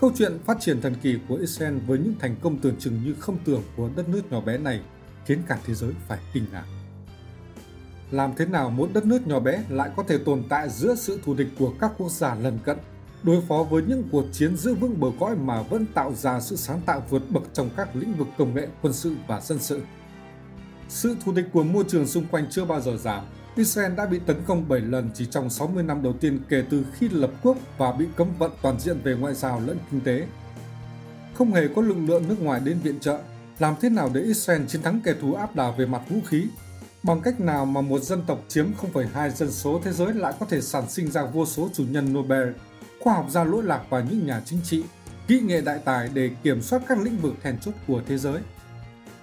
Câu 0.01 0.11
chuyện 0.15 0.39
phát 0.45 0.57
triển 0.59 0.81
thần 0.81 0.95
kỳ 1.01 1.17
của 1.27 1.35
Israel 1.35 1.77
với 1.87 1.99
những 1.99 2.13
thành 2.19 2.35
công 2.41 2.57
tưởng 2.57 2.75
chừng 2.79 3.03
như 3.03 3.15
không 3.19 3.37
tưởng 3.45 3.61
của 3.77 3.89
đất 3.95 4.09
nước 4.09 4.31
nhỏ 4.31 4.41
bé 4.41 4.57
này 4.57 4.81
khiến 5.25 5.39
cả 5.47 5.59
thế 5.65 5.73
giới 5.73 5.93
phải 6.07 6.19
kinh 6.33 6.45
ngạc. 6.51 6.65
Làm 8.11 8.33
thế 8.37 8.45
nào 8.45 8.69
một 8.69 8.89
đất 8.93 9.05
nước 9.05 9.27
nhỏ 9.27 9.39
bé 9.39 9.63
lại 9.69 9.89
có 9.95 10.03
thể 10.03 10.17
tồn 10.17 10.43
tại 10.49 10.69
giữa 10.69 10.95
sự 10.95 11.19
thù 11.25 11.33
địch 11.33 11.47
của 11.59 11.73
các 11.79 11.91
quốc 11.97 12.11
gia 12.11 12.35
lần 12.35 12.59
cận, 12.65 12.77
đối 13.23 13.41
phó 13.41 13.63
với 13.63 13.83
những 13.83 14.03
cuộc 14.11 14.25
chiến 14.31 14.57
giữ 14.57 14.75
vững 14.75 14.99
bờ 14.99 15.07
cõi 15.19 15.35
mà 15.35 15.61
vẫn 15.61 15.85
tạo 15.85 16.13
ra 16.13 16.39
sự 16.39 16.55
sáng 16.55 16.81
tạo 16.85 17.03
vượt 17.09 17.23
bậc 17.29 17.43
trong 17.53 17.69
các 17.77 17.95
lĩnh 17.95 18.13
vực 18.13 18.27
công 18.37 18.55
nghệ, 18.55 18.67
quân 18.81 18.93
sự 18.93 19.15
và 19.27 19.41
dân 19.41 19.59
sự. 19.59 19.81
Sự 20.89 21.15
thù 21.25 21.31
địch 21.31 21.45
của 21.53 21.63
môi 21.63 21.83
trường 21.87 22.07
xung 22.07 22.25
quanh 22.25 22.47
chưa 22.49 22.65
bao 22.65 22.81
giờ 22.81 22.97
giảm, 22.97 23.23
Israel 23.55 23.95
đã 23.95 24.05
bị 24.05 24.19
tấn 24.25 24.37
công 24.47 24.69
7 24.69 24.81
lần 24.81 25.09
chỉ 25.13 25.25
trong 25.25 25.49
60 25.49 25.83
năm 25.83 26.03
đầu 26.03 26.13
tiên 26.13 26.39
kể 26.49 26.63
từ 26.69 26.85
khi 26.93 27.09
lập 27.09 27.31
quốc 27.43 27.57
và 27.77 27.91
bị 27.91 28.05
cấm 28.15 28.27
vận 28.37 28.51
toàn 28.61 28.79
diện 28.79 28.97
về 29.03 29.15
ngoại 29.15 29.33
giao 29.33 29.61
lẫn 29.65 29.77
kinh 29.91 30.01
tế. 30.01 30.27
Không 31.33 31.53
hề 31.53 31.67
có 31.75 31.81
lực 31.81 31.97
lượng 32.07 32.27
nước 32.27 32.41
ngoài 32.41 32.61
đến 32.63 32.79
viện 32.83 32.99
trợ, 32.99 33.19
làm 33.59 33.75
thế 33.81 33.89
nào 33.89 34.09
để 34.13 34.21
Israel 34.21 34.65
chiến 34.65 34.81
thắng 34.81 35.01
kẻ 35.03 35.13
thù 35.21 35.33
áp 35.33 35.55
đảo 35.55 35.75
về 35.77 35.85
mặt 35.85 36.01
vũ 36.09 36.17
khí? 36.25 36.45
Bằng 37.03 37.21
cách 37.21 37.39
nào 37.39 37.65
mà 37.65 37.81
một 37.81 37.99
dân 37.99 38.21
tộc 38.27 38.43
chiếm 38.47 38.65
0,2 38.93 39.29
dân 39.29 39.51
số 39.51 39.81
thế 39.83 39.91
giới 39.91 40.13
lại 40.13 40.33
có 40.39 40.45
thể 40.45 40.61
sản 40.61 40.89
sinh 40.89 41.11
ra 41.11 41.25
vô 41.25 41.45
số 41.45 41.69
chủ 41.73 41.83
nhân 41.89 42.13
Nobel, 42.13 42.49
khoa 42.99 43.13
học 43.13 43.25
gia 43.29 43.43
lỗi 43.43 43.63
lạc 43.63 43.81
và 43.89 43.99
những 43.99 44.25
nhà 44.25 44.41
chính 44.45 44.59
trị, 44.63 44.83
kỹ 45.27 45.39
nghệ 45.39 45.61
đại 45.61 45.79
tài 45.85 46.09
để 46.13 46.29
kiểm 46.43 46.61
soát 46.61 46.81
các 46.87 47.01
lĩnh 47.01 47.17
vực 47.17 47.35
then 47.43 47.59
chốt 47.59 47.73
của 47.87 48.01
thế 48.07 48.17
giới? 48.17 48.39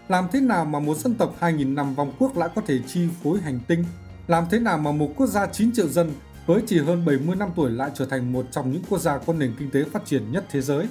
Làm 0.09 0.29
thế 0.33 0.41
nào 0.41 0.65
mà 0.65 0.81
một 0.81 0.97
dân 0.97 1.15
tộc 1.15 1.37
2.000 1.41 1.75
năm 1.75 1.95
vong 1.95 2.13
quốc 2.19 2.37
lại 2.37 2.49
có 2.55 2.63
thể 2.67 2.79
chi 2.87 3.09
phối 3.23 3.41
hành 3.41 3.61
tinh 3.67 3.85
làm 4.27 4.45
thế 4.51 4.59
nào 4.59 4.79
mà 4.79 4.93
một 4.93 5.13
quốc 5.17 5.27
gia 5.27 5.47
9 5.47 5.73
triệu 5.73 5.89
dân 5.89 6.13
với 6.47 6.63
chỉ 6.67 6.79
hơn 6.79 7.05
70 7.05 7.37
năm 7.37 7.51
tuổi 7.57 7.71
lại 7.71 7.91
trở 7.95 8.07
thành 8.07 8.33
một 8.33 8.47
trong 8.51 8.73
những 8.73 8.83
quốc 8.89 8.99
gia 8.99 9.19
có 9.19 9.33
nền 9.33 9.55
kinh 9.59 9.71
tế 9.71 9.85
phát 9.85 10.07
triển 10.07 10.33
nhất 10.33 10.45
thế 10.51 10.61
giới? 10.61 10.89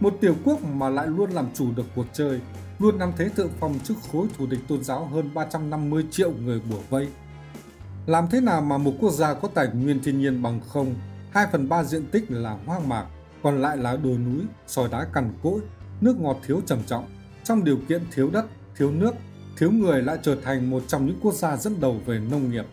Một 0.00 0.14
tiểu 0.20 0.36
quốc 0.44 0.64
mà 0.64 0.88
lại 0.88 1.06
luôn 1.06 1.30
làm 1.30 1.46
chủ 1.54 1.72
được 1.76 1.86
cuộc 1.96 2.06
chơi, 2.12 2.40
luôn 2.78 2.98
nắm 2.98 3.12
thế 3.16 3.28
thượng 3.28 3.50
phong 3.60 3.78
trước 3.84 3.94
khối 4.12 4.26
thù 4.38 4.46
địch 4.46 4.60
tôn 4.68 4.84
giáo 4.84 5.06
hơn 5.06 5.30
350 5.34 6.04
triệu 6.10 6.32
người 6.32 6.60
bủa 6.70 6.80
vây. 6.90 7.08
Làm 8.06 8.28
thế 8.30 8.40
nào 8.40 8.60
mà 8.60 8.78
một 8.78 8.92
quốc 9.00 9.10
gia 9.10 9.34
có 9.34 9.48
tài 9.48 9.68
nguyên 9.74 10.02
thiên 10.02 10.18
nhiên 10.18 10.42
bằng 10.42 10.60
không, 10.68 10.94
2 11.30 11.46
phần 11.52 11.68
3 11.68 11.84
diện 11.84 12.06
tích 12.06 12.30
là 12.30 12.58
hoang 12.66 12.88
mạc, 12.88 13.06
còn 13.42 13.62
lại 13.62 13.76
là 13.76 13.96
đồi 13.96 14.18
núi, 14.18 14.42
sỏi 14.66 14.88
đá 14.92 15.04
cằn 15.04 15.32
cỗi, 15.42 15.60
nước 16.00 16.20
ngọt 16.20 16.36
thiếu 16.46 16.60
trầm 16.66 16.78
trọng, 16.86 17.04
trong 17.44 17.64
điều 17.64 17.78
kiện 17.88 18.02
thiếu 18.14 18.30
đất, 18.30 18.46
thiếu 18.76 18.90
nước, 18.90 19.14
thiếu 19.56 19.70
người 19.70 20.02
lại 20.02 20.18
trở 20.22 20.36
thành 20.42 20.70
một 20.70 20.82
trong 20.88 21.06
những 21.06 21.18
quốc 21.22 21.34
gia 21.34 21.56
dẫn 21.56 21.80
đầu 21.80 22.00
về 22.06 22.18
nông 22.18 22.50
nghiệp. 22.50 22.64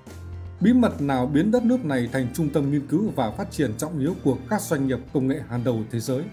Bí 0.62 0.74
mật 0.74 1.01
nào 1.01 1.25
biến 1.25 1.51
đất 1.51 1.63
nước 1.65 1.86
này 1.86 2.09
thành 2.12 2.27
trung 2.33 2.50
tâm 2.50 2.71
nghiên 2.71 2.88
cứu 2.88 3.12
và 3.15 3.31
phát 3.31 3.51
triển 3.51 3.74
trọng 3.77 4.00
yếu 4.00 4.15
của 4.24 4.38
các 4.50 4.62
doanh 4.62 4.88
nghiệp 4.88 5.00
công 5.13 5.27
nghệ 5.27 5.41
hàng 5.50 5.63
đầu 5.63 5.83
thế 5.91 6.00
giới? 6.00 6.24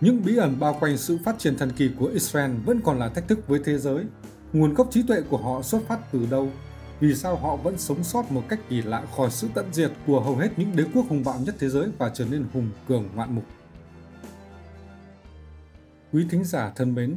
Những 0.00 0.24
bí 0.24 0.36
ẩn 0.36 0.56
bao 0.60 0.76
quanh 0.80 0.96
sự 0.96 1.18
phát 1.24 1.38
triển 1.38 1.56
thần 1.56 1.70
kỳ 1.72 1.90
của 1.98 2.06
Israel 2.06 2.50
vẫn 2.64 2.80
còn 2.84 2.98
là 2.98 3.08
thách 3.08 3.28
thức 3.28 3.48
với 3.48 3.60
thế 3.64 3.78
giới. 3.78 4.04
Nguồn 4.52 4.74
gốc 4.74 4.88
trí 4.90 5.02
tuệ 5.02 5.20
của 5.30 5.36
họ 5.36 5.62
xuất 5.62 5.82
phát 5.88 6.12
từ 6.12 6.26
đâu? 6.30 6.50
Vì 7.00 7.14
sao 7.14 7.36
họ 7.36 7.56
vẫn 7.56 7.78
sống 7.78 8.04
sót 8.04 8.32
một 8.32 8.42
cách 8.48 8.60
kỳ 8.68 8.82
lạ 8.82 9.02
khỏi 9.16 9.30
sự 9.30 9.48
tận 9.54 9.66
diệt 9.72 9.92
của 10.06 10.20
hầu 10.20 10.36
hết 10.36 10.48
những 10.56 10.76
đế 10.76 10.84
quốc 10.94 11.04
hùng 11.08 11.24
bạo 11.24 11.38
nhất 11.40 11.54
thế 11.58 11.68
giới 11.68 11.88
và 11.98 12.10
trở 12.14 12.24
nên 12.30 12.44
hùng 12.52 12.70
cường 12.88 13.08
ngoạn 13.14 13.34
mục? 13.34 13.44
Quý 16.12 16.26
thính 16.30 16.44
giả 16.44 16.72
thân 16.76 16.94
mến, 16.94 17.16